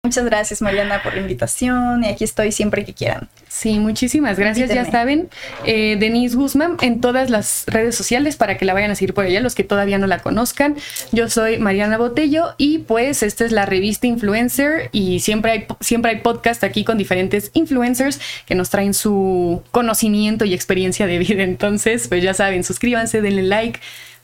[0.04, 2.04] Muchas gracias, Mariana, por la invitación.
[2.04, 3.30] Y aquí estoy siempre que quieran.
[3.48, 4.74] Sí, muchísimas gracias.
[4.74, 5.30] Ya saben,
[5.64, 9.26] eh, Denise Guzmán en todas las redes sociales para que la vayan a seguir por
[9.26, 10.76] allá, los que todavía no la conozcan.
[11.12, 16.12] Yo soy Mariana Botello y pues esta es la revista Influencer y siempre hay, siempre
[16.12, 21.44] hay podcast aquí con diferentes influencers que nos traen su conocimiento y experiencia de vida.
[21.44, 23.80] Entonces, pues ya saben, suscríbanse, denle like,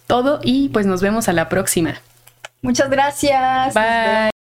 [0.08, 1.96] todo y pues nos vemos a la próxima.
[2.62, 3.74] Muchas gracias.
[3.74, 4.37] Bye.